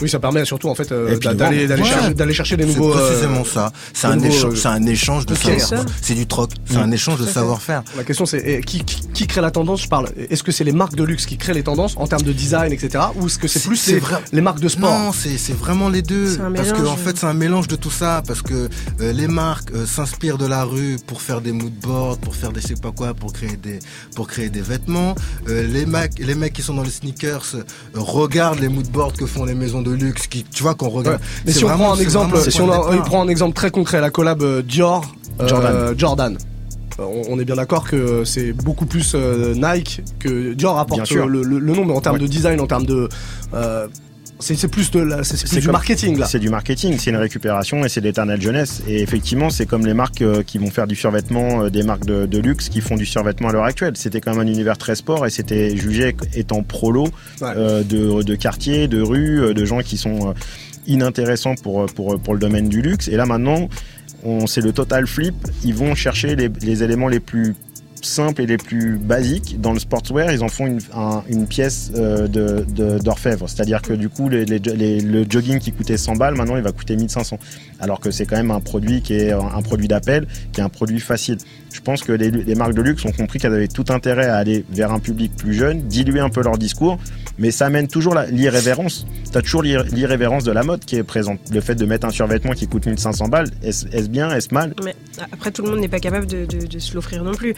Oui, 0.00 0.08
ça 0.08 0.18
permet 0.18 0.44
surtout 0.44 0.68
en 0.68 0.74
fait 0.74 0.90
euh, 0.92 1.18
d'aller 1.18 1.66
vendre. 1.66 1.68
d'aller 1.68 1.82
Ouais. 1.82 1.88
chercher, 1.88 2.14
d'aller 2.14 2.34
chercher 2.34 2.56
des 2.56 2.62
C'est 2.66 2.68
nouveaux. 2.78 2.92
euh, 2.94 3.06
précisément 3.08 3.44
ça. 3.44 3.72
C'est 3.92 4.06
un, 4.06 4.16
nouveaux, 4.16 4.28
échange, 4.28 4.52
euh, 4.52 4.56
c'est 4.56 4.68
un 4.68 4.86
échange 4.86 5.26
de 5.26 5.32
ok. 5.34 5.38
savoir. 5.60 5.84
C'est. 6.00 6.06
C'est 6.08 6.14
du 6.14 6.26
troc. 6.26 6.50
C'est 6.64 6.76
Mm. 6.76 6.82
un 6.82 6.90
échange 6.92 7.20
de 7.20 7.26
savoir-faire. 7.26 7.82
La 7.96 8.04
question 8.04 8.24
c'est 8.26 8.42
eh, 8.44 8.60
qui, 8.60 8.84
qui, 8.84 9.00
qui 9.08 9.26
crée 9.26 9.40
la 9.40 9.50
tendance? 9.50 9.82
Je 9.82 9.88
parle. 9.88 10.08
Est-ce 10.30 10.42
que 10.42 10.52
c'est 10.60 10.64
les 10.64 10.72
marques 10.72 10.94
de 10.94 11.04
luxe 11.04 11.24
qui 11.24 11.38
créent 11.38 11.54
les 11.54 11.62
tendances 11.62 11.94
en 11.96 12.06
termes 12.06 12.20
de 12.20 12.34
design, 12.34 12.70
etc. 12.70 13.02
Ou 13.16 13.28
est-ce 13.28 13.38
que 13.38 13.48
c'est 13.48 13.62
plus 13.62 13.94
les, 14.30 14.42
marques 14.42 14.60
de 14.60 14.68
sport 14.68 14.90
Non, 14.90 15.10
c'est 15.10 15.56
vraiment 15.56 15.88
les 15.88 16.02
deux. 16.02 16.34
C'est 16.34 16.42
un 16.42 16.52
Parce 16.52 16.72
que 16.72 16.86
en 16.86 16.98
fait, 16.98 17.16
c'est 17.16 17.24
un 17.24 17.32
mélange 17.32 17.66
de 17.66 17.76
tout 17.76 17.90
ça. 17.90 18.22
Parce 18.26 18.42
que 18.42 18.68
euh, 19.00 19.12
les 19.14 19.26
marques 19.26 19.72
euh, 19.72 19.86
s'inspirent 19.86 20.36
de 20.36 20.44
la 20.44 20.64
rue 20.64 20.98
pour 21.06 21.22
faire 21.22 21.40
des 21.40 21.52
moodboards, 21.52 22.18
pour 22.18 22.36
faire 22.36 22.52
des 22.52 22.60
je 22.60 22.66
sais 22.66 22.74
pas 22.74 22.92
quoi, 22.92 23.14
pour 23.14 23.32
créer 23.32 23.56
des 23.56 23.78
pour 24.14 24.28
créer 24.28 24.50
des 24.50 24.60
vêtements. 24.60 25.14
Euh, 25.48 25.66
les 25.66 25.86
mecs, 25.86 26.18
les 26.18 26.34
mecs 26.34 26.52
qui 26.52 26.60
sont 26.60 26.74
dans 26.74 26.82
les 26.82 26.90
sneakers 26.90 27.54
euh, 27.54 27.62
regardent 27.94 28.60
les 28.60 28.68
moodboards 28.68 29.14
que 29.14 29.24
font 29.24 29.46
les 29.46 29.54
maisons 29.54 29.80
de 29.80 29.92
luxe. 29.92 30.26
Qui, 30.26 30.44
tu 30.44 30.62
vois 30.62 30.74
qu'on 30.74 30.90
regarde. 30.90 31.22
Ouais. 31.22 31.26
Mais 31.46 31.52
si 31.52 31.64
on 31.64 31.68
prend 31.68 31.94
un 31.94 31.98
exemple, 31.98 32.38
si 32.50 32.60
on, 32.60 32.66
prend 32.66 33.22
un 33.22 33.28
exemple 33.28 33.54
très 33.54 33.70
concret, 33.70 34.02
la 34.02 34.10
collab 34.10 34.42
euh, 34.42 34.60
Dior, 34.60 35.10
euh, 35.40 35.48
Jordan. 35.48 35.94
Jordan. 35.96 36.38
Euh, 37.00 37.04
On, 37.04 37.34
on 37.36 37.38
est 37.40 37.44
bien 37.44 37.56
d'accord 37.56 37.88
que 37.88 38.24
c'est 38.24 38.52
beaucoup 38.52 38.86
plus 38.86 39.12
euh, 39.14 39.54
Nike 39.54 40.02
que 40.18 40.52
Dior 40.54 40.78
apporte 40.78 41.10
le, 41.10 41.26
le, 41.42 41.58
le 41.58 41.72
nom, 41.74 41.84
mais 41.84 41.92
en 41.94 42.00
termes 42.00 42.16
Ouais. 42.16 42.22
de 42.22 42.26
design, 42.26 42.60
en 42.60 42.66
termes 42.66 42.86
de, 42.86 43.08
euh, 43.54 43.86
c'est 44.42 44.68
plus 44.68 44.90
de, 44.90 45.00
la- 45.00 45.18
plus 45.18 45.60
du 45.60 45.68
marketing 45.68 46.18
là. 46.18 46.26
C'est 46.26 46.38
du 46.38 46.48
marketing, 46.48 46.96
c'est 46.98 47.10
une 47.10 47.16
récupération 47.16 47.84
et 47.84 47.90
c'est 47.90 48.00
de 48.00 48.06
l'éternelle 48.06 48.40
jeunesse. 48.40 48.82
Et 48.88 49.02
effectivement, 49.02 49.50
c'est 49.50 49.66
comme 49.66 49.84
les 49.84 49.92
marques 49.92 50.24
qui 50.44 50.56
vont 50.58 50.70
faire 50.70 50.86
du 50.86 50.96
survêtement, 50.96 51.68
des 51.68 51.82
marques 51.82 52.06
de, 52.06 52.24
de 52.26 52.38
luxe 52.38 52.68
qui 52.70 52.80
font 52.80 52.96
du 52.96 53.04
survêtement 53.04 53.48
à 53.48 53.52
l'heure 53.52 53.64
actuelle. 53.64 53.92
C'était 53.96 54.20
quand 54.22 54.30
même 54.32 54.40
un 54.40 54.50
univers 54.50 54.78
très 54.78 54.94
sport 54.94 55.26
et 55.26 55.30
c'était 55.30 55.76
jugé 55.76 56.16
étant 56.34 56.62
prolo 56.62 57.04
Ouais. 57.42 57.48
euh, 57.56 57.82
de, 57.82 58.22
de 58.22 58.34
quartier, 58.34 58.88
de 58.88 59.02
rue, 59.02 59.42
euh, 59.42 59.52
de 59.54 59.64
gens 59.66 59.80
qui 59.80 59.98
sont 59.98 60.34
inintéressants 60.86 61.54
pour, 61.56 61.84
pour, 61.86 62.18
pour 62.18 62.32
le 62.32 62.40
domaine 62.40 62.68
du 62.68 62.80
luxe. 62.80 63.08
Et 63.08 63.16
là 63.16 63.26
maintenant, 63.26 63.68
c'est 64.46 64.60
le 64.60 64.72
total 64.72 65.06
flip. 65.06 65.34
Ils 65.64 65.74
vont 65.74 65.94
chercher 65.94 66.36
les, 66.36 66.82
éléments 66.82 67.08
les 67.08 67.20
plus 67.20 67.54
simples 68.02 68.40
et 68.40 68.46
les 68.46 68.56
plus 68.56 68.96
basiques, 68.96 69.60
dans 69.60 69.74
le 69.74 69.78
sportswear, 69.78 70.32
ils 70.32 70.42
en 70.42 70.48
font 70.48 70.66
une, 70.66 70.78
un- 70.94 71.22
une 71.28 71.46
pièce 71.46 71.92
euh, 71.96 72.28
de 72.28 72.64
d'orfèvre. 72.98 73.46
C'est-à-dire 73.46 73.82
que 73.82 73.92
du 73.92 74.08
coup, 74.08 74.30
le 74.30 75.24
jogging 75.28 75.58
qui 75.58 75.70
coûtait 75.72 75.98
100 75.98 76.16
balles, 76.16 76.34
maintenant, 76.34 76.56
il 76.56 76.62
va 76.62 76.72
coûter 76.72 76.96
1500. 76.96 77.38
Alors 77.80 78.00
que 78.00 78.10
c'est 78.10 78.26
quand 78.26 78.36
même 78.36 78.50
un 78.50 78.60
produit 78.60 79.02
qui 79.02 79.14
est 79.14 79.32
un, 79.32 79.62
produit 79.62 79.88
d'appel, 79.88 80.26
qui 80.52 80.60
est 80.60 80.64
un 80.64 80.68
produit 80.68 81.00
facile. 81.00 81.38
Je 81.72 81.80
pense 81.80 82.02
que 82.02 82.12
les, 82.12 82.54
marques 82.54 82.74
de 82.74 82.82
luxe 82.82 83.04
ont 83.04 83.12
compris 83.12 83.38
qu'elles 83.38 83.54
avaient 83.54 83.68
tout 83.68 83.84
intérêt 83.90 84.26
à 84.26 84.36
aller 84.36 84.64
vers 84.70 84.92
un 84.92 84.98
public 84.98 85.34
plus 85.36 85.54
jeune, 85.54 85.82
diluer 85.82 86.20
un 86.20 86.28
peu 86.28 86.42
leur 86.42 86.58
discours, 86.58 86.98
mais 87.38 87.50
ça 87.50 87.66
amène 87.66 87.86
toujours 87.88 88.16
l'irrévérence. 88.30 89.06
T'as 89.32 89.40
toujours 89.40 89.62
l'ir- 89.62 89.84
l'irrévérence 89.84 90.44
de 90.44 90.52
la 90.52 90.62
mode 90.62 90.84
qui 90.84 90.96
est 90.96 91.04
présente. 91.04 91.38
Le 91.52 91.60
fait 91.60 91.74
de 91.76 91.86
mettre 91.86 92.06
un 92.06 92.10
survêtement 92.10 92.52
qui 92.52 92.66
coûte 92.66 92.86
1500 92.86 93.28
balles, 93.28 93.50
est-ce 93.62 94.08
bien, 94.08 94.34
est-ce 94.34 94.52
mal? 94.52 94.74
Après, 95.32 95.50
tout 95.50 95.62
le 95.62 95.70
monde 95.70 95.80
n'est 95.80 95.88
pas 95.88 96.00
capable 96.00 96.26
de, 96.26 96.78
se 96.78 96.94
l'offrir 96.94 97.24
non 97.24 97.32
plus. 97.32 97.54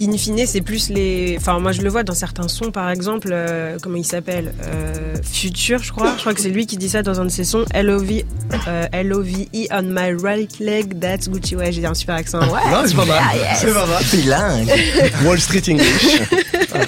In 0.00 0.16
fine, 0.16 0.44
c'est 0.46 0.60
plus 0.60 0.90
les. 0.90 1.36
Enfin, 1.38 1.60
moi, 1.60 1.72
je 1.72 1.82
le 1.82 1.88
vois 1.88 2.02
dans 2.02 2.14
certains 2.14 2.48
sons, 2.48 2.72
par 2.72 2.90
exemple, 2.90 3.28
euh, 3.30 3.78
comment 3.80 3.96
il 3.96 4.04
s'appelle 4.04 4.52
euh, 4.64 5.14
Future, 5.22 5.82
je 5.82 5.92
crois. 5.92 6.14
Je 6.16 6.20
crois 6.20 6.34
que 6.34 6.40
c'est 6.40 6.50
lui 6.50 6.66
qui 6.66 6.76
dit 6.76 6.88
ça 6.88 7.02
dans 7.02 7.20
un 7.20 7.24
de 7.24 7.30
ses 7.30 7.44
sons. 7.44 7.64
L.O.V. 7.72 8.24
euh, 8.66 8.86
On 9.72 9.82
my 9.82 10.14
right 10.22 10.58
leg, 10.60 10.98
that's 11.00 11.28
Gucci. 11.28 11.56
Ouais, 11.56 11.72
j'ai 11.72 11.84
un 11.86 11.94
super 11.94 12.14
accent. 12.16 12.40
Ouais. 12.40 12.60
Non, 12.70 12.82
c'est 12.86 12.94
pas 12.96 13.04
mal. 13.04 13.22
C'est 13.58 13.72
pas 13.72 13.86
mal. 13.86 14.02
Bilingue. 14.12 14.70
Wall 15.24 15.40
Street 15.40 15.62
English. 15.68 16.20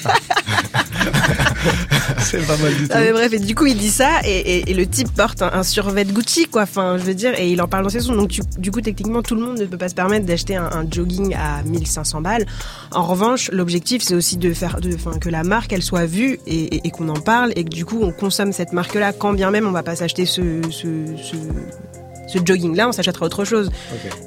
c'est 2.20 2.46
pas 2.46 2.56
mal 2.56 2.74
du 2.74 2.82
tout. 2.88 2.92
Ah, 2.94 3.00
mais 3.00 3.12
bref, 3.12 3.32
et 3.32 3.38
du 3.38 3.54
coup, 3.54 3.66
il 3.66 3.76
dit 3.76 3.90
ça, 3.90 4.20
et, 4.24 4.30
et- 4.58 4.70
et 4.70 4.74
le 4.74 4.86
type 4.86 5.12
porte 5.14 5.42
un, 5.42 5.50
un 5.52 5.62
survêt 5.62 6.04
de 6.04 6.12
Gucci, 6.12 6.46
quoi. 6.46 6.62
Enfin, 6.62 6.96
je 6.98 7.04
veux 7.04 7.14
dire, 7.14 7.32
et 7.38 7.50
il 7.50 7.60
en 7.62 7.68
parle 7.68 7.84
dans 7.84 7.90
ses 7.90 8.00
sons. 8.00 8.14
Donc, 8.14 8.30
tu- 8.30 8.42
du 8.58 8.70
coup, 8.70 8.80
techniquement, 8.80 9.22
tout 9.22 9.34
le 9.34 9.40
monde 9.42 9.58
ne 9.58 9.64
peut 9.66 9.78
pas 9.78 9.88
se 9.88 9.94
permettre 9.94 10.26
d'acheter 10.26 10.56
un, 10.56 10.64
un 10.64 10.86
jogging 10.90 11.34
à 11.34 11.62
1500 11.64 12.20
balles. 12.20 12.46
En 12.92 13.02
revanche, 13.04 13.50
l'objectif, 13.52 14.02
c'est 14.02 14.14
aussi 14.14 14.36
de 14.36 14.52
faire, 14.52 14.80
de, 14.80 14.96
que 15.20 15.28
la 15.28 15.42
marque, 15.44 15.72
elle 15.72 15.82
soit 15.82 16.06
vue 16.06 16.38
et, 16.46 16.76
et- 16.76 16.80
et 16.86 16.90
qu'on 16.90 17.08
en 17.08 17.20
parle, 17.20 17.52
et 17.56 17.64
que 17.64 17.70
du 17.70 17.84
coup, 17.84 18.00
on 18.02 18.12
consomme 18.12 18.52
cette 18.52 18.72
marque-là, 18.72 19.12
quand 19.12 19.32
bien 19.32 19.50
même 19.50 19.66
on 19.66 19.72
va 19.72 19.82
pas 19.82 19.96
s'acheter 19.96 20.26
ce, 20.26 20.42
ce, 20.70 20.86
ce, 21.22 21.36
ce 22.26 22.38
jogging-là, 22.44 22.88
on 22.88 22.92
s'achètera 22.92 23.26
autre 23.26 23.44
chose. 23.44 23.70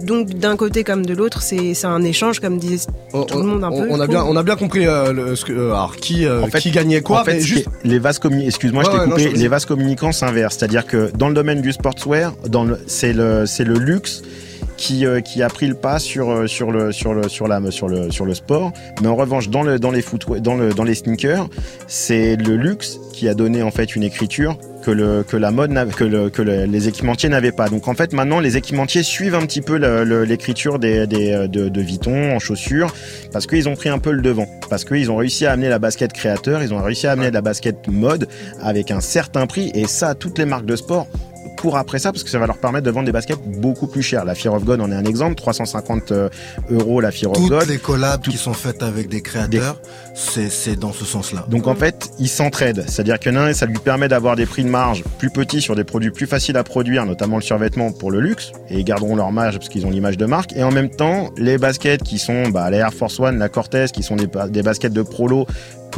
Donc, 0.01 0.29
d'un 0.29 0.55
côté 0.55 0.83
comme 0.83 1.05
de 1.05 1.13
l'autre, 1.13 1.41
c'est 1.41 1.73
c'est 1.73 1.87
un 1.87 2.03
échange, 2.03 2.39
comme 2.39 2.57
disait 2.57 2.87
On, 3.13 3.23
tout 3.23 3.37
le 3.39 3.43
monde 3.45 3.63
un 3.63 3.69
on- 3.69 3.81
peu, 3.83 3.87
on 3.89 3.99
a 3.99 4.07
bien, 4.07 4.23
on 4.23 4.35
a 4.35 4.43
bien 4.43 4.55
compris 4.55 4.85
euh, 4.87 5.11
le- 5.13 5.35
ce 5.35 5.45
que, 5.45 5.53
euh, 5.53 5.71
alors 5.73 5.95
qui, 5.95 6.25
euh, 6.25 6.43
En 6.43 6.47
fait- 6.47 6.59
qui 6.59 6.71
gagnait 6.71 7.01
quoi, 7.01 7.21
en 7.21 7.23
fait, 7.25 7.33
mais 7.35 7.41
juste. 7.41 7.65
les 7.83 7.99
vases 7.99 8.19
communicants, 8.19 8.47
excuse-moi, 8.49 8.83
Ouais, 8.83 8.89
je 8.91 8.97
t'ai 8.97 9.05
non, 9.05 9.11
coupé. 9.15 9.29
je- 9.31 9.35
les 9.41 9.47
vases 9.47 9.65
communicants 9.65 10.11
s'inversent, 10.11 10.57
c'est-à-dire 10.57 10.85
que 10.85 11.11
dans 11.17 11.27
le 11.27 11.33
domaine 11.33 11.61
du 11.61 11.71
sportswear, 11.71 12.33
dans 12.47 12.63
le, 12.63 12.79
c'est 12.87 13.13
le, 13.13 13.45
c'est 13.45 13.63
le 13.65 13.75
luxe 13.77 14.21
qui, 14.79 15.05
euh, 15.05 15.19
qui 15.19 15.43
a 15.43 15.49
pris 15.49 15.67
le 15.67 15.75
pas 15.75 15.99
sur, 15.99 16.29
euh, 16.31 16.47
sur 16.47 16.71
le, 16.71 16.91
sur 16.91 17.13
le, 17.13 17.27
sur 17.27 17.47
la, 17.47 17.59
sur 17.69 17.87
le, 17.89 18.09
sur 18.11 18.25
le 18.25 18.33
sport. 18.33 18.71
Mais 19.01 19.07
en 19.09 19.15
revanche, 19.15 19.49
dans 19.49 19.61
le, 19.61 19.77
dans 19.77 19.91
les 19.91 20.01
footwear, 20.01 20.39
dans 20.41 20.55
le, 20.55 20.73
dans 20.73 20.83
les 20.85 20.95
sneakers, 20.95 21.49
c'est 21.87 22.35
le 22.37 22.55
luxe 22.55 22.99
qui 23.13 23.27
a 23.27 23.33
donné 23.33 23.61
en 23.61 23.71
fait 23.71 23.95
une 23.95 24.03
écriture 24.03 24.57
que 24.85 24.91
le, 24.91 25.23
que 25.23 25.35
la 25.35 25.51
mode, 25.51 25.73
que 25.93 26.05
le, 26.05 26.29
que 26.29 26.41
le- 26.41 26.63
les 26.65 26.87
équipementiers 26.87 27.27
n'avaient 27.27 27.51
pas. 27.51 27.67
Donc 27.67 27.89
en 27.89 27.93
fait, 27.93 28.13
maintenant, 28.13 28.39
les 28.39 28.55
équipementiers 28.55 29.03
suivent 29.03 29.35
un 29.35 29.41
petit 29.45 29.61
peu 29.61 29.75
l'écriture 30.23 30.79
des, 30.79 31.05
des, 31.05 31.33
euh, 31.33 31.47
de, 31.47 31.67
de 31.67 31.81
Vuitton 31.81 32.31
en 32.33 32.39
chaussures 32.39 32.93
parce 33.33 33.45
qu'ils 33.45 33.67
ont 33.67 33.75
pris 33.75 33.89
un 33.89 33.99
peu 33.99 34.11
le 34.11 34.21
devant, 34.21 34.47
parce 34.69 34.85
qu'ils 34.85 35.11
ont 35.11 35.17
réussi 35.17 35.45
à 35.45 35.51
amener 35.51 35.67
la 35.67 35.79
basket 35.79 36.13
créateur, 36.13 36.63
ils 36.63 36.73
ont 36.73 36.81
réussi 36.81 37.07
à 37.07 37.11
amener 37.11 37.29
la 37.29 37.41
basket 37.41 37.89
mode 37.89 38.27
avec 38.63 38.89
un 38.91 39.01
certain 39.01 39.45
prix, 39.47 39.69
et 39.75 39.85
ça, 39.85 40.15
toutes 40.15 40.37
les 40.39 40.45
marques 40.45 40.65
de 40.65 40.77
sport 40.77 41.07
courent 41.59 41.77
après 41.77 41.99
ça 41.99 42.11
parce 42.11 42.23
que 42.23 42.29
ça 42.29 42.39
va 42.39 42.47
leur 42.47 42.57
permettre 42.57 42.85
de 42.85 42.91
vendre 42.91 43.05
des 43.05 43.11
baskets 43.11 43.39
beaucoup 43.45 43.87
plus 43.87 44.01
chères. 44.01 44.25
La 44.25 44.35
Fear 44.35 44.53
of 44.53 44.63
God 44.63 44.81
en 44.81 44.91
est 44.91 44.95
un 44.95 45.03
exemple, 45.03 45.35
350 45.35 46.11
euh, 46.11 46.29
euros 46.69 47.01
la 47.01 47.11
Fear 47.11 47.31
of 47.31 47.37
Toutes 47.37 47.49
God. 47.49 47.67
les 47.67 47.77
collabs 47.77 48.21
qui 48.21 48.37
sont 48.37 48.53
faites 48.53 48.81
avec 48.81 49.09
des 49.09 49.21
créateurs, 49.21 49.79
c'est 50.15 50.49
c'est 50.49 50.77
dans 50.77 50.93
ce 50.93 51.05
sens-là. 51.05 51.45
Donc 51.49 51.67
en 51.67 51.75
fait, 51.75 52.11
ils 52.19 52.29
s'entraident. 52.29 52.85
C'est-à-dire 52.87 53.19
que 53.19 53.29
l'un, 53.29 53.53
ça 53.53 53.65
lui 53.65 53.77
permet 53.79 54.07
d'avoir 54.07 54.35
des 54.35 54.45
prix 54.45 54.63
de 54.63 54.69
marge 54.69 55.03
plus 55.17 55.29
petits 55.29 55.61
sur 55.61 55.75
des 55.75 55.83
produits 55.83 56.11
plus 56.11 56.27
faciles 56.27 56.57
à 56.57 56.63
produire, 56.63 57.05
notamment 57.05 57.35
le 57.35 57.41
survêtement 57.41 57.91
pour 57.91 58.11
le 58.11 58.21
luxe, 58.21 58.51
et 58.69 58.79
ils 58.79 58.85
garderont 58.85 59.15
leur 59.15 59.31
marge 59.31 59.57
parce 59.57 59.69
qu'ils 59.69 59.85
ont 59.85 59.89
l'image 59.89 60.17
de 60.17 60.25
marque. 60.25 60.53
Et 60.55 60.63
en 60.63 60.71
même 60.71 60.89
temps, 60.89 61.29
les 61.37 61.57
baskets 61.57 62.03
qui 62.03 62.19
sont 62.19 62.49
bah, 62.49 62.69
la 62.69 62.77
Air 62.77 62.93
Force 62.93 63.19
One, 63.19 63.37
la 63.37 63.49
Cortez, 63.49 63.87
qui 63.93 64.03
sont 64.03 64.15
des 64.15 64.63
baskets 64.63 64.93
de 64.93 65.01
prolo 65.01 65.45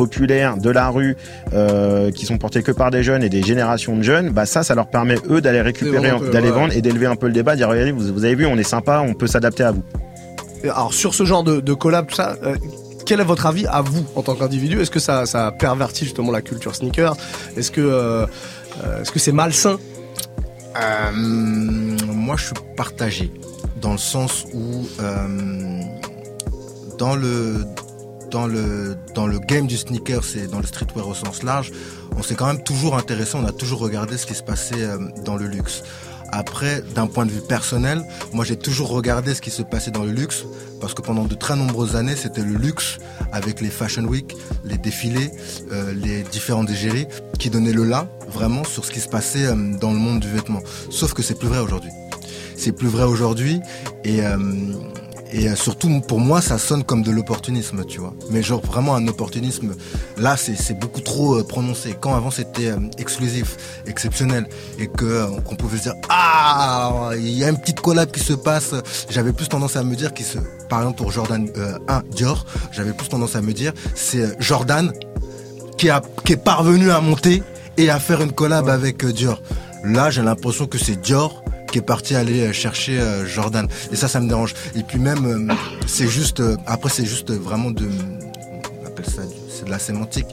populaires 0.02 0.58
de 0.58 0.72
la 0.80 0.90
rue, 0.90 1.16
euh, 1.54 2.12
qui 2.12 2.26
sont 2.26 2.38
portées 2.44 2.64
que 2.64 2.74
par 2.82 2.90
des 2.96 3.04
jeunes 3.04 3.24
et 3.28 3.30
des 3.30 3.44
générations 3.52 3.96
de 3.96 4.04
jeunes, 4.12 4.30
bah 4.38 4.46
ça, 4.46 4.64
ça 4.64 4.74
leur 4.74 4.88
permet 4.88 5.18
eux 5.30 5.42
d'aller 5.42 5.62
récupérer, 5.62 6.12
d'aller 6.34 6.50
ouais. 6.50 6.60
vendre 6.60 6.74
et 6.78 6.82
d'élever 6.82 7.06
un 7.06 7.16
peu 7.16 7.28
le 7.28 7.34
débat, 7.34 7.56
dire 7.56 7.70
regardez, 7.70 7.92
vous, 7.92 8.14
vous 8.14 8.26
avez 8.26 8.36
vu, 8.36 8.46
on 8.48 8.58
est 8.58 8.72
sympa, 8.76 8.96
on 9.06 9.14
peut 9.14 9.28
s'adapter 9.28 9.64
à 9.64 9.72
vous. 9.72 9.84
Alors 10.64 10.94
sur 10.94 11.14
ce 11.14 11.24
genre 11.24 11.44
de, 11.44 11.60
de 11.60 11.74
collab, 11.74 12.08
tout 12.08 12.16
ça, 12.16 12.36
euh, 12.44 12.56
quel 13.06 13.20
est 13.20 13.30
votre 13.34 13.46
avis 13.46 13.66
à 13.68 13.82
vous 13.82 14.06
en 14.16 14.22
tant 14.22 14.36
qu'individu? 14.36 14.82
Est-ce 14.82 14.92
que 14.92 15.00
ça, 15.00 15.26
ça 15.26 15.48
a 15.48 15.52
perverti 15.52 16.06
justement 16.06 16.32
la 16.32 16.42
culture 16.42 16.74
sneaker? 16.76 17.16
Est-ce 17.58 17.72
que 17.72 17.82
euh, 17.82 18.26
euh, 18.84 19.02
est-ce 19.02 19.12
que 19.12 19.20
c'est 19.20 19.32
malsain? 19.32 19.78
Euh, 20.76 21.12
moi, 22.08 22.36
je 22.38 22.46
suis 22.46 22.56
partagé 22.78 23.32
dans 23.82 23.94
le 23.94 23.98
sens 23.98 24.46
où 24.54 24.88
euh, 25.00 25.82
dans 26.98 27.16
le 27.16 27.66
dans 28.32 28.48
le 28.48 28.96
dans 29.14 29.28
le 29.28 29.40
game 29.40 29.68
du 29.68 29.78
sneaker, 29.78 30.24
c'est 30.24 30.48
dans 30.48 30.60
le 30.60 30.66
streetwear 30.66 31.08
au 31.08 31.14
sens 31.14 31.44
large, 31.44 31.72
on 32.18 32.24
s'est 32.24 32.36
quand 32.36 32.48
même 32.48 32.64
toujours 32.64 32.98
intéressé, 32.98 33.36
on 33.36 33.46
a 33.46 33.52
toujours 33.52 33.80
regardé 33.80 34.18
ce 34.18 34.26
qui 34.26 34.34
se 34.34 34.44
passait 34.44 34.82
euh, 34.82 34.98
dans 35.26 35.36
le 35.36 35.46
luxe. 35.46 35.84
Après, 36.34 36.82
d'un 36.96 37.08
point 37.08 37.26
de 37.26 37.32
vue 37.32 37.42
personnel, 37.42 38.02
moi 38.32 38.46
j'ai 38.46 38.56
toujours 38.56 38.90
regardé 38.90 39.36
ce 39.36 39.42
qui 39.42 39.52
se 39.52 39.64
passait 39.64 39.92
dans 39.92 40.06
le 40.06 40.12
luxe 40.12 40.46
parce 40.80 40.94
que 40.94 41.02
pendant 41.02 41.26
de 41.26 41.36
très 41.36 41.58
nombreuses 41.58 41.98
années, 41.98 42.16
c'était 42.16 42.42
le 42.42 42.54
luxe 42.54 43.00
avec 43.34 43.60
les 43.60 43.70
fashion 43.70 44.06
week, 44.06 44.38
les 44.64 44.78
défilés, 44.78 45.30
euh, 45.74 45.94
les 45.94 46.24
différentes 46.24 46.70
égéries 46.70 47.08
qui 47.38 47.50
donnaient 47.50 47.74
le 47.74 47.84
là 47.84 48.08
vraiment 48.30 48.64
sur 48.64 48.86
ce 48.86 48.92
qui 48.92 49.02
se 49.02 49.10
passait 49.10 49.46
euh, 49.46 49.56
dans 49.78 49.92
le 49.92 50.00
monde 50.00 50.22
du 50.22 50.30
vêtement. 50.30 50.62
Sauf 50.90 51.14
que 51.14 51.22
c'est 51.22 51.38
plus 51.38 51.50
vrai 51.50 51.60
aujourd'hui. 51.60 51.92
C'est 52.56 52.72
plus 52.72 52.88
vrai 52.88 53.04
aujourd'hui 53.04 53.60
et 54.06 54.22
et 55.32 55.48
euh, 55.48 55.56
surtout 55.56 56.02
pour 56.02 56.20
moi 56.20 56.42
ça 56.42 56.58
sonne 56.58 56.84
comme 56.84 57.04
de 57.04 57.12
l'opportunisme, 57.12 57.86
tu 57.86 58.00
vois. 58.00 58.14
Mais 58.30 58.44
genre 58.44 58.62
vraiment 58.62 58.96
un 58.96 59.08
opportunisme. 59.08 59.76
Là 60.18 60.36
c'est 60.38 60.78
beaucoup 60.78 61.02
trop 61.02 61.40
euh, 61.40 61.44
prononcé. 61.44 61.96
Quand 62.00 62.16
avant 62.16 62.32
c'était 62.32 62.68
euh, 62.68 62.78
exclusif, 62.98 63.58
exceptionnel 63.86 64.48
et 64.78 64.88
que 64.88 65.26
qu'on 65.42 65.56
pouvait 65.56 65.78
se 65.78 65.84
dire 65.84 65.96
ah 66.10 67.12
il 67.16 67.30
y 67.30 67.44
a 67.44 67.50
une 67.50 67.58
petite 67.58 67.82
collab 67.82 68.12
qui 68.12 68.20
se 68.20 68.34
passe. 68.34 68.74
J'avais 69.10 69.34
plus 69.34 69.48
tendance 69.48 69.76
à 69.76 69.84
me 69.84 69.96
dire 69.96 70.14
qui 70.14 70.24
se 70.24 70.38
par 70.70 70.80
exemple 70.80 70.98
pour 70.98 71.12
Jordan 71.12 71.50
euh, 71.58 71.78
1 71.88 72.04
Dior, 72.12 72.46
j'avais 72.72 72.94
plus 72.94 73.10
tendance 73.10 73.36
à 73.36 73.42
me 73.42 73.54
dire 73.54 73.74
c'est 73.96 74.42
Jordan 74.42 74.92
qui, 75.78 75.90
a, 75.90 76.02
qui 76.26 76.34
est 76.34 76.44
parvenu 76.44 76.92
à 76.92 77.02
monter 77.02 77.44
et 77.78 77.90
à 77.90 78.00
faire 78.00 78.22
une 78.22 78.32
collab 78.32 78.70
avec 78.70 79.06
Dior. 79.06 79.42
Là, 79.84 80.12
j'ai 80.12 80.22
l'impression 80.22 80.68
que 80.68 80.78
c'est 80.78 81.02
Dior 81.02 81.41
qui 81.72 81.78
est 81.80 81.82
parti 81.82 82.16
aller 82.16 82.42
euh, 82.42 82.54
chercher 82.54 83.00
euh, 83.00 83.26
Jordan. 83.26 83.68
Et 83.92 83.96
ça, 83.96 84.08
ça 84.08 84.20
me 84.20 84.28
dérange. 84.28 84.54
Et 84.76 84.84
puis 84.84 85.00
même, 85.00 85.26
euh, 85.50 85.54
c'est 85.88 86.08
juste, 86.08 86.42
après, 86.68 86.90
c'est 86.90 87.06
juste 87.06 87.32
vraiment 87.32 87.72
de, 87.72 87.90
ça, 89.04 89.22
c'est 89.50 89.68
la 89.68 89.80
sémantique. 89.80 90.28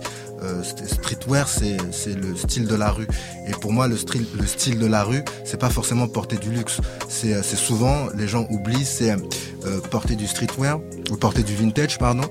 St- 0.62 0.86
streetwear, 0.86 1.48
c'est 1.48 1.76
le 2.14 2.36
style 2.36 2.68
de 2.68 2.74
la 2.76 2.90
rue. 2.92 3.08
Et 3.48 3.52
pour 3.52 3.72
moi, 3.72 3.88
le 3.88 3.96
style, 3.96 4.24
le 4.38 4.46
style 4.46 4.78
de 4.78 4.86
la 4.86 5.02
rue, 5.02 5.24
c'est 5.44 5.58
pas 5.58 5.68
forcément 5.68 6.06
porter 6.06 6.36
du 6.36 6.50
luxe. 6.50 6.80
C'est 7.08 7.42
souvent, 7.56 8.06
les 8.16 8.28
gens 8.28 8.46
oublient, 8.48 8.84
c'est 8.84 9.16
porter 9.90 10.14
du 10.14 10.28
streetwear 10.28 10.78
ou 11.10 11.16
porter 11.16 11.42
du 11.42 11.56
vintage, 11.56 11.98
pardon. 11.98 12.22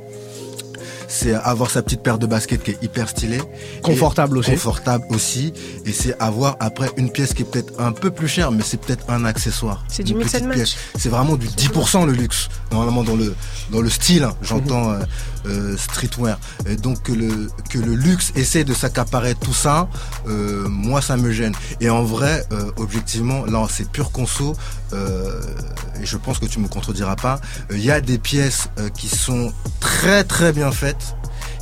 C'est 1.19 1.33
avoir 1.33 1.71
sa 1.71 1.81
petite 1.81 2.03
paire 2.03 2.19
de 2.19 2.27
baskets 2.27 2.61
qui 2.63 2.71
est 2.71 2.83
hyper 2.83 3.09
stylée. 3.09 3.41
Confortable 3.81 4.37
aussi. 4.37 4.51
Confortable 4.51 5.03
aussi. 5.09 5.51
Et 5.83 5.91
c'est 5.91 6.15
avoir 6.21 6.57
après 6.59 6.91
une 6.95 7.11
pièce 7.11 7.33
qui 7.33 7.41
est 7.41 7.45
peut-être 7.45 7.73
un 7.79 7.91
peu 7.91 8.11
plus 8.11 8.27
chère, 8.27 8.51
mais 8.51 8.61
c'est 8.63 8.77
peut-être 8.77 9.09
un 9.09 9.25
accessoire. 9.25 9.83
C'est 9.87 10.03
du 10.03 10.13
mix 10.13 10.35
and 10.35 10.45
match. 10.45 10.75
C'est 10.95 11.09
vraiment 11.09 11.35
du 11.35 11.47
10% 11.47 12.05
le 12.05 12.11
luxe. 12.11 12.49
Normalement 12.71 13.03
dans 13.03 13.15
le 13.15 13.35
dans 13.71 13.81
le 13.81 13.89
style, 13.89 14.25
hein, 14.25 14.35
j'entends 14.43 14.91
euh, 14.91 14.99
euh, 15.47 15.77
streetwear. 15.77 16.39
Et 16.67 16.75
donc 16.75 17.03
que 17.03 17.11
le 17.11 17.49
que 17.69 17.77
le 17.77 17.95
luxe 17.95 18.31
essaie 18.35 18.63
de 18.63 18.73
s'accaparer 18.73 19.35
tout 19.35 19.53
ça, 19.53 19.89
euh, 20.27 20.67
moi 20.67 21.01
ça 21.01 21.17
me 21.17 21.31
gêne. 21.31 21.53
Et 21.81 21.89
en 21.89 22.03
vrai, 22.03 22.45
euh, 22.51 22.71
objectivement, 22.77 23.45
là 23.45 23.65
c'est 23.69 23.89
pur 23.89 24.11
conso. 24.11 24.55
et 24.93 26.05
je 26.05 26.17
pense 26.17 26.39
que 26.39 26.45
tu 26.45 26.59
me 26.59 26.67
contrediras 26.67 27.15
pas. 27.15 27.39
Il 27.71 27.83
y 27.83 27.91
a 27.91 28.01
des 28.01 28.17
pièces 28.17 28.69
qui 28.95 29.07
sont 29.07 29.51
très 29.79 30.23
très 30.23 30.53
bien 30.53 30.71
faites 30.71 31.15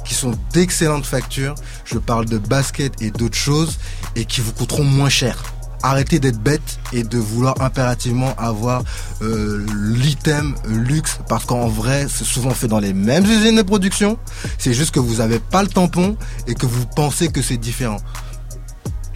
qui 0.03 0.13
sont 0.13 0.33
d'excellentes 0.53 1.05
factures. 1.05 1.55
Je 1.83 1.97
parle 1.97 2.25
de 2.25 2.37
baskets 2.37 3.01
et 3.01 3.09
d'autres 3.09 3.37
choses 3.37 3.79
et 4.15 4.25
qui 4.25 4.39
vous 4.39 4.53
coûteront 4.53 4.83
moins 4.83 5.09
cher. 5.09 5.54
Arrêtez 5.87 6.17
d'être 6.19 6.39
bête 6.39 6.79
et 6.93 7.03
de 7.03 7.17
vouloir 7.19 7.61
impérativement 7.61 8.33
avoir 8.39 8.81
euh, 9.21 9.63
l'item 9.93 10.55
luxe 10.67 11.19
parce 11.29 11.45
qu'en 11.45 11.67
vrai 11.67 12.07
c'est 12.09 12.23
souvent 12.25 12.49
fait 12.49 12.67
dans 12.67 12.79
les 12.79 12.91
mêmes 12.93 13.23
usines 13.23 13.55
de 13.55 13.61
production. 13.61 14.17
C'est 14.57 14.73
juste 14.73 14.89
que 14.95 14.99
vous 14.99 15.21
avez 15.21 15.37
pas 15.37 15.61
le 15.61 15.69
tampon 15.69 16.17
et 16.47 16.55
que 16.55 16.65
vous 16.65 16.87
pensez 16.95 17.27
que 17.27 17.41
c'est 17.43 17.57
différent. 17.57 17.97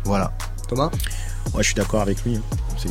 Voilà. 0.06 0.32
Thomas? 0.68 0.92
Moi, 1.54 1.64
je 1.64 1.68
suis 1.68 1.76
d'accord 1.76 2.02
avec 2.02 2.24
lui. 2.24 2.36
hein. 2.36 2.42
C'est 2.78 2.90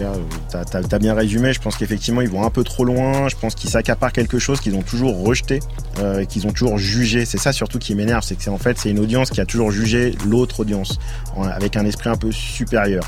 t'as, 0.50 0.64
t'as, 0.64 0.82
t'as 0.82 0.98
bien 0.98 1.14
résumé. 1.14 1.52
Je 1.52 1.60
pense 1.60 1.76
qu'effectivement, 1.76 2.20
ils 2.20 2.28
vont 2.28 2.44
un 2.44 2.50
peu 2.50 2.64
trop 2.64 2.84
loin. 2.84 3.28
Je 3.28 3.36
pense 3.36 3.54
qu'ils 3.54 3.70
s'accaparent 3.70 4.12
quelque 4.12 4.38
chose 4.40 4.60
qu'ils 4.60 4.74
ont 4.74 4.82
toujours 4.82 5.22
rejeté, 5.24 5.60
euh, 6.00 6.24
qu'ils 6.24 6.46
ont 6.46 6.52
toujours 6.52 6.76
jugé. 6.76 7.24
C'est 7.24 7.38
ça 7.38 7.52
surtout 7.52 7.78
qui 7.78 7.94
m'énerve, 7.94 8.24
c'est 8.24 8.34
que 8.34 8.42
c'est 8.42 8.50
en 8.50 8.58
fait 8.58 8.76
c'est 8.78 8.90
une 8.90 8.98
audience 8.98 9.30
qui 9.30 9.40
a 9.40 9.46
toujours 9.46 9.70
jugé 9.70 10.14
l'autre 10.26 10.60
audience 10.60 10.98
en- 11.36 11.44
avec 11.44 11.76
un 11.76 11.86
esprit 11.86 12.10
un 12.10 12.16
peu 12.16 12.32
supérieur. 12.32 13.04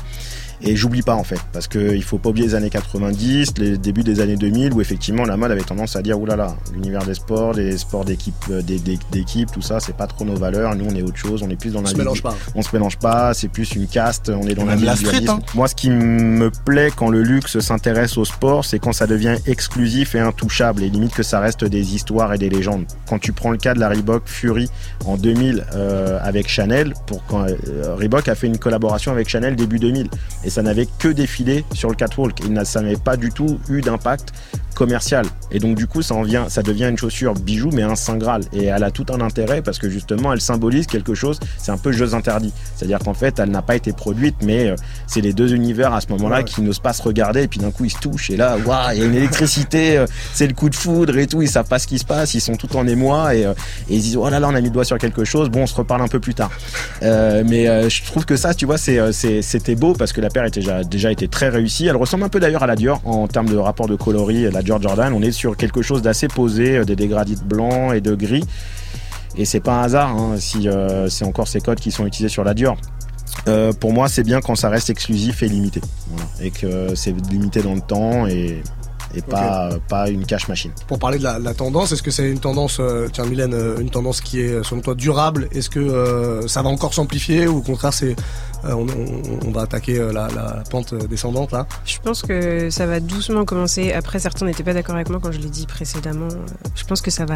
Et 0.63 0.75
j'oublie 0.75 1.01
pas 1.01 1.15
en 1.15 1.23
fait, 1.23 1.39
parce 1.53 1.67
que 1.67 1.95
il 1.95 2.03
faut 2.03 2.17
pas 2.19 2.29
oublier 2.29 2.47
les 2.47 2.55
années 2.55 2.69
90, 2.69 3.53
les 3.57 3.77
débuts 3.77 4.03
des 4.03 4.19
années 4.19 4.35
2000, 4.35 4.73
où 4.73 4.81
effectivement 4.81 5.23
la 5.25 5.35
mode 5.37 5.51
avait 5.51 5.61
tendance 5.61 5.95
à 5.95 6.01
dire 6.01 6.19
oulala, 6.19 6.55
l'univers 6.73 7.03
des 7.03 7.15
sports, 7.15 7.55
des 7.55 7.77
sports 7.77 8.05
d'équipe, 8.05 8.35
euh, 8.51 8.61
des, 8.61 8.77
des- 8.79 8.99
d'équipe, 9.11 9.51
tout 9.51 9.61
ça, 9.61 9.79
c'est 9.79 9.95
pas 9.97 10.05
trop 10.07 10.23
nos 10.23 10.35
valeurs. 10.35 10.75
Nous, 10.75 10.85
on 10.87 10.95
est 10.95 11.01
autre 11.01 11.17
chose, 11.17 11.41
on 11.43 11.49
est 11.49 11.55
plus 11.55 11.73
dans 11.73 11.79
On 11.79 11.83
la 11.83 11.89
se 11.89 11.95
mélange 11.95 12.21
pas. 12.21 12.35
on 12.53 12.61
se 12.61 12.69
mélange 12.73 12.97
pas, 12.99 13.33
c'est 13.33 13.47
plus 13.47 13.73
une 13.75 13.87
caste, 13.87 14.29
on 14.29 14.47
est 14.47 14.53
dans 14.53 14.65
la 14.65 14.95
street, 14.95 15.27
hein. 15.29 15.39
Moi, 15.55 15.67
ce 15.67 15.73
qui 15.75 15.89
me 15.89 16.51
plaît 16.51 16.89
quand 16.95 17.09
le 17.09 17.23
luxe 17.23 17.59
s'intéresse 17.59 18.17
au 18.17 18.25
sport, 18.25 18.63
c'est 18.63 18.77
quand 18.77 18.93
ça 18.93 19.07
devient 19.07 19.37
exclusif 19.47 20.13
et 20.15 20.19
intouchable, 20.19 20.83
et 20.83 20.89
limite 20.89 21.13
que 21.15 21.23
ça 21.23 21.39
reste 21.39 21.65
des 21.65 21.95
histoires 21.95 22.33
et 22.33 22.37
des 22.37 22.49
légendes. 22.49 22.85
Quand 23.07 23.17
tu 23.19 23.31
prends 23.33 23.49
le 23.51 23.57
cas 23.57 23.73
de 23.73 23.79
la 23.79 23.89
Reebok 23.89 24.23
Fury 24.27 24.69
en 25.05 25.17
2000 25.17 25.65
euh, 25.73 26.19
avec 26.21 26.47
Chanel, 26.47 26.93
pour 27.07 27.25
quand 27.25 27.45
euh, 27.47 27.95
Reebok 27.95 28.27
a 28.27 28.35
fait 28.35 28.47
une 28.47 28.57
collaboration 28.59 29.11
avec 29.11 29.27
Chanel 29.27 29.55
début 29.55 29.79
2000, 29.79 30.07
et 30.43 30.49
ça 30.51 30.61
n'avait 30.61 30.87
que 30.99 31.07
défilé 31.07 31.65
sur 31.73 31.89
le 31.89 31.95
catwalk, 31.95 32.37
il 32.47 32.61
ça 32.65 32.81
n'avait 32.81 32.95
pas 32.97 33.17
du 33.17 33.31
tout 33.31 33.59
eu 33.69 33.81
d'impact 33.81 34.29
commercial. 34.75 35.25
Et 35.51 35.59
donc 35.59 35.75
du 35.75 35.85
coup, 35.85 36.01
ça 36.01 36.15
en 36.15 36.23
vient, 36.23 36.47
ça 36.49 36.61
devient 36.63 36.85
une 36.89 36.97
chaussure 36.97 37.33
bijou, 37.33 37.69
mais 37.73 37.81
un 37.83 37.95
saint 37.95 38.15
graal. 38.17 38.43
Et 38.53 38.65
elle 38.65 38.83
a 38.83 38.89
tout 38.91 39.05
un 39.13 39.19
intérêt 39.21 39.61
parce 39.61 39.79
que 39.79 39.89
justement, 39.89 40.31
elle 40.33 40.39
symbolise 40.41 40.87
quelque 40.87 41.13
chose. 41.13 41.39
C'est 41.57 41.71
un 41.71 41.77
peu 41.77 41.91
jeux 41.91 42.13
interdits. 42.13 42.53
C'est-à-dire 42.75 42.99
qu'en 42.99 43.13
fait, 43.13 43.37
elle 43.39 43.49
n'a 43.51 43.61
pas 43.61 43.75
été 43.75 43.91
produite, 43.91 44.35
mais 44.43 44.69
euh, 44.69 44.75
c'est 45.07 45.19
les 45.21 45.33
deux 45.33 45.53
univers 45.53 45.93
à 45.93 45.99
ce 46.01 46.07
moment-là 46.09 46.37
Ouais. 46.37 46.43
qui 46.45 46.61
n'osent 46.61 46.79
pas 46.79 46.93
se 46.93 47.01
regarder. 47.03 47.43
Et 47.43 47.47
puis 47.47 47.59
d'un 47.59 47.71
coup, 47.71 47.83
ils 47.85 47.91
se 47.91 47.99
touchent. 47.99 48.29
Et 48.29 48.37
là, 48.37 48.57
waouh, 48.65 48.93
il 48.93 48.99
y 48.99 49.03
a 49.03 49.05
une 49.05 49.15
électricité. 49.15 49.97
euh, 49.97 50.05
c'est 50.33 50.47
le 50.47 50.53
coup 50.53 50.69
de 50.69 50.75
foudre 50.75 51.17
et 51.17 51.27
tout. 51.27 51.41
Ils 51.41 51.49
savent 51.49 51.67
pas 51.67 51.77
ce 51.79 51.85
qui 51.87 51.99
se 51.99 52.05
passe. 52.05 52.33
Ils 52.33 52.41
sont 52.41 52.55
tout 52.55 52.73
en 52.77 52.87
émoi 52.87 53.35
et, 53.35 53.45
euh, 53.45 53.53
et 53.89 53.95
ils 53.97 54.01
disent 54.01 54.17
oh 54.17 54.29
là 54.29 54.39
là, 54.39 54.47
on 54.47 54.55
a 54.55 54.61
mis 54.61 54.67
le 54.69 54.73
doigt 54.73 54.85
sur 54.85 54.97
quelque 54.97 55.25
chose. 55.25 55.49
Bon, 55.49 55.63
on 55.63 55.67
se 55.67 55.75
reparle 55.75 56.01
un 56.01 56.07
peu 56.07 56.19
plus 56.21 56.33
tard. 56.33 56.49
Euh, 57.03 57.43
mais 57.45 57.67
euh, 57.67 57.89
je 57.89 58.03
trouve 58.03 58.25
que 58.25 58.37
ça, 58.37 58.53
tu 58.53 58.65
vois, 58.65 58.77
c'était 58.77 59.75
beau 59.75 59.93
parce 59.93 60.13
que 60.13 60.21
la 60.21 60.29
paire 60.41 60.47
était 60.47 60.59
déjà, 60.59 60.83
déjà 60.83 61.11
été 61.11 61.27
très 61.27 61.49
réussie. 61.49 61.87
Elle 61.87 61.95
ressemble 61.95 62.23
un 62.23 62.29
peu 62.29 62.39
d'ailleurs 62.39 62.63
à 62.63 62.67
la 62.67 62.75
Dior 62.75 63.01
en 63.05 63.27
termes 63.27 63.49
de 63.49 63.57
rapport 63.57 63.87
de 63.87 63.95
coloris. 63.95 64.49
La 64.51 64.61
Dior 64.61 64.81
Jordan, 64.81 65.13
on 65.13 65.21
est 65.21 65.31
sur 65.31 65.55
quelque 65.55 65.81
chose 65.81 66.01
d'assez 66.01 66.27
posé, 66.27 66.77
euh, 66.77 66.85
des 66.85 66.95
dégradés 66.95 67.35
de 67.35 67.43
blanc 67.43 67.91
et 67.91 68.01
de 68.01 68.15
gris. 68.15 68.43
Et 69.37 69.45
c'est 69.45 69.61
pas 69.61 69.79
un 69.79 69.83
hasard 69.83 70.09
hein, 70.09 70.35
si 70.37 70.67
euh, 70.67 71.07
c'est 71.09 71.25
encore 71.25 71.47
ces 71.47 71.61
codes 71.61 71.79
qui 71.79 71.91
sont 71.91 72.05
utilisés 72.05 72.29
sur 72.29 72.43
la 72.43 72.53
Dior. 72.53 72.77
Euh, 73.47 73.71
pour 73.71 73.93
moi, 73.93 74.09
c'est 74.09 74.23
bien 74.23 74.41
quand 74.41 74.55
ça 74.55 74.69
reste 74.69 74.89
exclusif 74.89 75.41
et 75.41 75.47
limité. 75.47 75.81
Voilà. 76.09 76.25
Et 76.41 76.51
que 76.51 76.95
c'est 76.95 77.15
limité 77.29 77.61
dans 77.61 77.73
le 77.73 77.81
temps 77.81 78.27
et, 78.27 78.61
et 79.15 79.21
pas, 79.21 79.69
pas 79.87 80.09
une 80.09 80.25
cash 80.25 80.47
machine. 80.49 80.71
Pour 80.87 80.99
parler 80.99 81.17
de 81.17 81.23
la, 81.23 81.39
la 81.39 81.53
tendance, 81.53 81.91
est-ce 81.93 82.03
que 82.03 82.11
c'est 82.11 82.29
une 82.29 82.39
tendance, 82.39 82.77
euh, 82.79 83.07
tiens 83.11 83.25
Mylène, 83.25 83.55
une 83.79 83.89
tendance 83.89 84.19
qui 84.19 84.41
est 84.41 84.63
selon 84.63 84.81
toi 84.81 84.95
durable? 84.95 85.47
Est-ce 85.53 85.69
que 85.69 85.79
euh, 85.79 86.47
ça 86.47 86.61
va 86.61 86.69
encore 86.69 86.93
s'amplifier 86.93 87.47
ou 87.47 87.57
au 87.59 87.61
contraire 87.61 87.93
c'est 87.93 88.15
on, 88.63 88.85
on- 89.47 89.51
va 89.51 89.61
attaquer 89.63 89.99
euh, 89.99 90.11
la, 90.13 90.27
pente 90.69 90.93
descendante 90.93 91.51
là 91.51 91.67
Je 91.85 91.97
pense 91.99 92.21
que 92.21 92.69
ça 92.69 92.85
va 92.85 92.99
doucement 92.99 93.43
commencer. 93.43 93.91
Après, 93.91 94.19
certains 94.19 94.45
n'étaient 94.45 94.63
pas 94.63 94.73
d'accord 94.73 94.95
avec 94.95 95.09
moi 95.09 95.19
quand 95.21 95.31
je 95.31 95.39
l'ai 95.39 95.49
dit 95.49 95.65
précédemment. 95.67 96.27
Euh, 96.31 96.67
Je 96.75 96.83
pense 96.85 97.01
que 97.01 97.11
ça 97.11 97.25
va, 97.25 97.35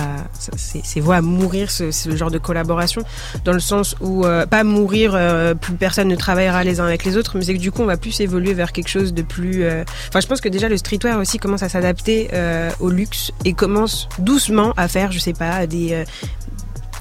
c'est 0.57 0.99
voie 0.99 1.17
à 1.17 1.21
mourir 1.21 1.71
ce, 1.71 1.91
ce 1.91 2.15
genre 2.15 2.31
de 2.31 2.37
collaboration, 2.37 3.03
dans 3.43 3.51
le 3.53 3.59
sens 3.59 3.95
où 4.01 4.25
euh, 4.25 4.45
pas 4.45 4.63
mourir, 4.63 5.11
euh, 5.15 5.53
plus 5.55 5.73
personne 5.73 6.07
ne 6.07 6.15
travaillera 6.15 6.63
les 6.63 6.79
uns 6.79 6.85
avec 6.85 7.03
les 7.03 7.17
autres, 7.17 7.37
mais 7.37 7.43
c'est 7.43 7.53
que 7.53 7.59
du 7.59 7.71
coup 7.71 7.81
on 7.81 7.85
va 7.85 7.97
plus 7.97 8.19
évoluer 8.21 8.53
vers 8.53 8.71
quelque 8.71 8.87
chose 8.89 9.13
de 9.13 9.21
plus. 9.21 9.63
euh, 9.63 9.83
Enfin, 10.09 10.19
je 10.21 10.27
pense 10.27 10.41
que 10.41 10.49
déjà 10.49 10.69
le 10.69 10.77
streetwear 10.77 11.19
aussi 11.19 11.37
commence 11.37 11.63
à 11.63 11.69
s'adapter 11.69 12.29
euh, 12.33 12.69
au 12.79 12.89
luxe 12.89 13.31
et 13.43 13.53
commence 13.53 14.07
doucement 14.19 14.73
à 14.77 14.87
faire, 14.87 15.11
je 15.11 15.19
sais 15.19 15.33
pas, 15.33 15.67
des 15.67 15.89
euh, 15.93 16.05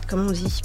comment 0.08 0.24
on 0.28 0.32
dit? 0.32 0.60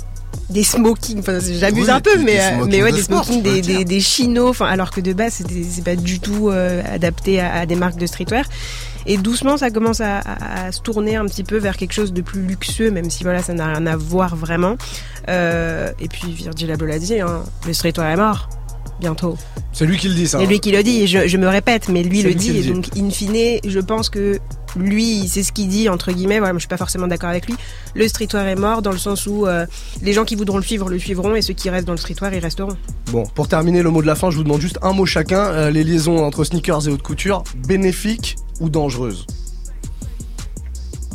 Des 0.50 0.64
smokings, 0.64 1.20
enfin 1.20 1.40
j'abuse 1.40 1.86
Oui, 1.86 1.92
un 1.92 2.00
peu, 2.02 2.18
mais 2.18 2.34
des 2.34 2.40
euh, 2.40 2.66
mais 2.68 2.82
ouais 2.84 2.92
de 2.92 2.96
des 2.98 3.02
sport, 3.04 3.24
smokings, 3.24 3.44
des, 3.44 3.62
des, 3.62 3.86
des 3.86 4.00
chinos, 4.00 4.50
enfin 4.50 4.66
alors 4.66 4.90
que 4.92 5.00
de 5.02 5.14
base 5.14 5.44
c'est 5.70 5.84
pas 5.84 5.96
du 5.96 6.20
tout 6.20 6.50
euh, 6.50 6.82
adapté 6.92 7.40
à, 7.40 7.54
à 7.54 7.66
des 7.66 7.76
marques 7.76 7.98
de 7.98 8.06
streetwear. 8.08 8.46
Et 9.06 9.18
doucement 9.18 9.58
ça 9.58 9.70
commence 9.70 10.02
à, 10.02 10.18
à- 10.20 10.66
à 10.68 10.72
se 10.72 10.82
tourner 10.82 11.16
un 11.16 11.26
petit 11.26 11.44
peu 11.44 11.58
vers 11.58 11.78
quelque 11.78 11.94
chose 11.94 12.14
de 12.14 12.22
plus 12.22 12.42
luxueux, 12.42 12.90
même 12.92 13.10
si 13.10 13.24
voilà 13.24 13.42
ça 13.44 13.54
n'a 13.54 13.68
rien 13.74 13.86
à 13.86 13.96
voir 13.96 14.36
vraiment. 14.36 14.76
Euh, 15.30 15.92
et 16.00 16.08
puis 16.08 16.32
Virgil 16.32 16.72
Abloh 16.72 16.88
l'a 16.88 17.00
dit, 17.00 17.20
hein, 17.20 17.44
le 17.68 17.74
streetwear 17.74 18.10
est 18.10 18.18
mort 18.18 18.50
bientôt. 19.00 19.38
C'est 19.72 19.86
lui 19.86 19.98
qui 19.98 20.10
le 20.10 20.16
dit 20.16 20.28
ça. 20.28 20.40
C'est 20.40 20.46
lui 20.46 20.60
qui 20.60 20.72
le 20.72 20.84
dit, 20.84 21.08
je, 21.08 21.28
je 21.28 21.38
me 21.38 21.48
répète, 21.48 21.88
mais 21.90 22.04
lui 22.04 22.22
le 22.22 22.30
lui 22.30 22.36
dit, 22.36 22.50
et 22.58 22.62
dit. 22.62 22.72
donc 22.72 22.88
in 22.98 23.10
fine, 23.12 23.60
je 23.66 23.80
pense 23.80 24.10
que 24.10 24.40
lui, 24.76 25.28
c'est 25.28 25.44
ce 25.44 25.52
qu'il 25.52 25.68
dit, 25.68 25.90
entre 25.90 26.12
guillemets, 26.12 26.40
voilà, 26.40 26.54
moi 26.54 26.60
je 26.60 26.64
suis 26.64 26.68
pas 26.70 26.78
forcément 26.78 27.08
d'accord 27.08 27.30
avec 27.30 27.48
lui, 27.48 27.56
le 27.96 28.08
streetwear 28.08 28.46
est 28.48 28.56
mort 28.56 28.82
dans 28.82 28.92
le 28.92 28.98
sens 28.98 29.26
où 29.28 29.46
euh, 29.48 29.66
les 30.02 30.14
gens 30.14 30.26
qui 30.26 30.36
voudront 30.36 30.58
le 30.58 30.64
suivre 30.64 30.90
le 30.90 31.00
suivront, 31.00 31.36
et 31.36 31.42
ceux 31.42 31.54
qui 31.54 31.70
restent 31.70 31.86
dans 31.88 31.94
le 31.94 31.98
streetwear, 31.98 32.34
ils 32.34 32.40
resteront. 32.40 32.78
Bon, 33.12 33.24
pour 33.36 33.48
terminer 33.48 33.82
le 33.82 33.90
mot 33.90 34.02
de 34.02 34.08
la 34.08 34.16
fin, 34.16 34.30
je 34.32 34.38
vous 34.38 34.44
demande 34.44 34.62
juste 34.62 34.80
un 34.82 34.94
mot 34.94 35.06
chacun. 35.06 35.40
Euh, 35.46 35.72
les 35.72 35.84
liaisons 35.84 36.24
entre 36.26 36.44
sneakers 36.44 36.88
et 36.88 36.92
haute 36.92 37.02
couture, 37.04 37.44
bénéfiques 37.68 38.36
ou 38.60 38.70
dangereuses? 38.70 39.26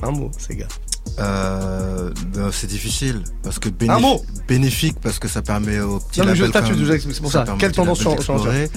Un 0.03 0.11
mot, 0.11 0.31
ces 0.39 0.57
gars. 0.57 0.69
Euh, 1.21 2.11
ben, 2.35 2.51
c'est 2.53 2.67
difficile 2.67 3.23
parce 3.45 3.59
que 3.61 3.69
Un 3.89 4.01
mot. 4.01 4.17
bénéfique, 4.19 4.47
bénéfique 4.49 4.97
parce 5.01 5.19
que 5.21 5.29
ça 5.29 5.43
permet 5.43 5.79
aux 5.79 6.01
petits 6.01 6.21
Non, 6.21 6.27
mais 6.27 6.35
je- 6.35 6.45
c'est 7.13 7.21
pour 7.21 7.31
ça. 7.31 7.45
Quelle 7.59 7.73
tendance 7.73 8.03
d'explorer. 8.05 8.69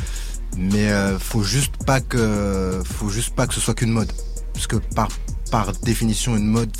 Mais 0.55 0.89
euh, 0.91 1.17
faut 1.19 1.43
juste 1.43 1.73
pas 1.85 1.99
que 1.99 2.81
faut 2.85 3.09
juste 3.09 3.35
pas 3.35 3.47
que 3.47 3.53
ce 3.53 3.59
soit 3.59 3.73
qu'une 3.73 3.91
mode 3.91 4.11
parce 4.57 4.67
que 4.67 4.77
par 4.95 5.07
par 5.51 5.71
définition 5.83 6.35
une 6.35 6.47
mode 6.47 6.71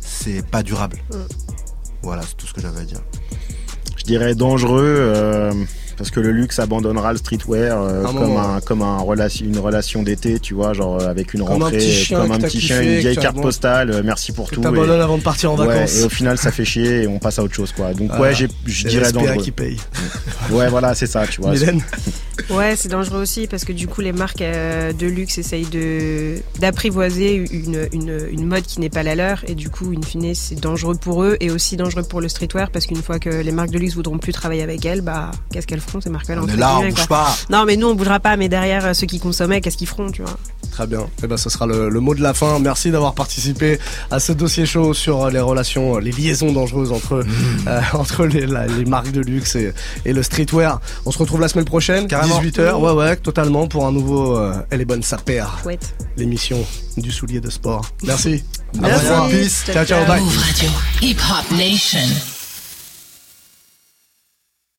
c'est 0.00 0.44
pas 0.44 0.62
durable. 0.64 0.98
Mm. 1.12 1.16
Voilà, 2.02 2.22
c'est 2.22 2.36
tout 2.36 2.46
ce 2.46 2.52
que 2.52 2.60
j'avais 2.60 2.80
à 2.80 2.84
dire. 2.84 3.00
Je 3.96 4.04
dirais 4.04 4.34
dangereux 4.34 4.82
euh, 4.98 5.52
parce 5.96 6.10
que 6.10 6.18
le 6.20 6.32
luxe 6.32 6.58
abandonnera 6.58 7.12
le 7.12 7.18
streetwear 7.18 7.80
euh, 7.80 8.00
Un 8.02 8.06
comme 8.06 8.16
moment, 8.16 8.54
un 8.54 8.60
comme 8.60 8.82
un 8.82 8.98
relation 8.98 9.44
une 9.46 9.58
relation 9.58 10.02
d'été, 10.02 10.40
tu 10.40 10.54
vois, 10.54 10.72
genre 10.72 11.00
euh, 11.00 11.08
avec 11.08 11.34
une 11.34 11.40
Comme 11.44 11.50
un 11.62 11.64
rentrée, 11.66 11.76
petit 11.78 11.92
chien 11.92 12.20
comme 12.20 12.32
un 12.32 12.38
petit 12.38 12.60
chien, 12.60 12.80
une 12.82 12.98
vieille 12.98 13.16
carte 13.16 13.40
postale. 13.40 13.90
euh, 13.90 14.02
merci 14.04 14.32
pour 14.32 14.48
Que 14.50 14.56
tout. 14.56 14.60
t'abandonnes 14.62 14.98
et- 14.98 15.02
avant 15.02 15.18
de 15.18 15.22
partir 15.22 15.52
en 15.52 15.58
Ouais, 15.58 15.66
vacances. 15.66 15.98
et 15.98 16.02
au 16.04 16.08
final 16.08 16.36
ça 16.38 16.50
fait 16.50 16.64
chier 16.64 17.02
et 17.02 17.06
on 17.06 17.18
passe 17.18 17.38
à 17.38 17.42
autre 17.44 17.54
chose 17.54 17.72
quoi. 17.72 17.92
Donc 17.94 18.08
Voilà. 18.08 18.22
ouais, 18.22 18.34
je 18.34 18.46
C'est 18.82 18.88
dirais 18.88 19.12
dangereux. 19.12 19.42
qui 19.42 19.50
paye. 19.52 19.76
Ouais, 20.50 20.68
voilà, 20.68 20.94
c'est 20.94 21.06
ça, 21.06 21.26
tu 21.26 21.40
vois. 21.42 21.52
Ouais, 22.48 22.74
c'est 22.76 22.88
dangereux 22.88 23.20
aussi 23.20 23.46
parce 23.46 23.64
que 23.64 23.72
du 23.72 23.86
coup, 23.88 24.00
les 24.00 24.12
marques 24.12 24.40
euh, 24.42 24.92
de 24.92 25.06
luxe 25.06 25.38
essayent 25.38 25.66
de 25.66 26.36
d'apprivoiser 26.60 27.34
une, 27.50 27.88
une, 27.92 28.28
une 28.30 28.46
mode 28.46 28.62
qui 28.64 28.80
n'est 28.80 28.88
pas 28.90 29.02
la 29.02 29.14
leur 29.14 29.42
et 29.48 29.54
du 29.54 29.68
coup, 29.70 29.92
in 29.96 30.02
fine, 30.02 30.34
c'est 30.34 30.60
dangereux 30.60 30.94
pour 30.96 31.22
eux 31.24 31.36
et 31.40 31.50
aussi 31.50 31.76
dangereux 31.76 32.02
pour 32.02 32.20
le 32.20 32.28
streetwear 32.28 32.70
parce 32.70 32.86
qu'une 32.86 33.02
fois 33.02 33.18
que 33.18 33.28
les 33.28 33.52
marques 33.52 33.70
de 33.70 33.78
luxe 33.78 33.94
voudront 33.94 34.18
plus 34.18 34.32
travailler 34.32 34.62
avec 34.62 34.84
elles, 34.84 35.00
bah, 35.00 35.30
qu'est-ce 35.52 35.66
qu'elles 35.66 35.80
feront 35.80 36.00
ces 36.00 36.10
marques-là 36.10 36.40
On 36.42 36.46
est 36.48 36.56
là, 36.56 36.78
on 36.78 36.84
bouge 36.88 36.94
quoi. 36.94 37.06
pas. 37.06 37.36
Non, 37.50 37.64
mais 37.66 37.76
nous, 37.76 37.88
on 37.88 37.94
bougera 37.94 38.20
pas, 38.20 38.36
mais 38.36 38.48
derrière, 38.48 38.86
euh, 38.86 38.94
ceux 38.94 39.06
qui 39.06 39.18
consommaient, 39.20 39.60
qu'est-ce 39.60 39.76
qu'ils 39.76 39.86
feront, 39.88 40.10
tu 40.10 40.22
vois 40.22 40.36
Très 40.70 40.86
bien. 40.86 41.06
Et 41.22 41.26
ben, 41.26 41.36
ce 41.36 41.50
sera 41.50 41.66
le, 41.66 41.88
le 41.88 42.00
mot 42.00 42.14
de 42.14 42.22
la 42.22 42.32
fin. 42.32 42.58
Merci 42.60 42.90
d'avoir 42.90 43.14
participé 43.14 43.78
à 44.10 44.20
ce 44.20 44.32
dossier 44.32 44.66
chaud 44.66 44.94
sur 44.94 45.28
les 45.28 45.40
relations, 45.40 45.98
les 45.98 46.12
liaisons 46.12 46.52
dangereuses 46.52 46.92
entre 46.92 47.24
euh, 47.66 47.80
entre 47.94 48.24
les, 48.26 48.46
la- 48.46 48.66
les 48.66 48.84
marques 48.84 49.10
de 49.10 49.20
luxe 49.20 49.56
et, 49.56 49.72
et 50.04 50.12
le 50.12 50.22
streetwear. 50.22 50.80
On 51.06 51.10
se 51.10 51.18
retrouve 51.18 51.40
la 51.40 51.48
semaine 51.48 51.64
prochaine, 51.64 52.06
Carrément. 52.06 52.29
18h. 52.38 52.74
Ouais, 52.74 52.92
ouais, 52.92 53.16
totalement 53.16 53.66
pour 53.66 53.86
un 53.86 53.92
nouveau. 53.92 54.36
euh, 54.36 54.54
Elle 54.70 54.80
est 54.82 54.84
bonne, 54.84 55.02
sa 55.02 55.16
paire. 55.16 55.58
L'émission 56.16 56.58
du 56.96 57.10
soulier 57.10 57.40
de 57.40 57.50
sport. 57.50 57.84
Merci. 58.04 58.44
À 58.78 58.88
Merci. 58.88 59.06
Peace. 59.30 59.64
Ciao, 59.72 59.84
ciao. 59.84 60.06
Bye. 60.06 60.20
Move 60.20 60.36
Radio. 60.38 60.70
Hip 61.02 61.16
Hop 61.30 61.50
Nation. 61.58 62.29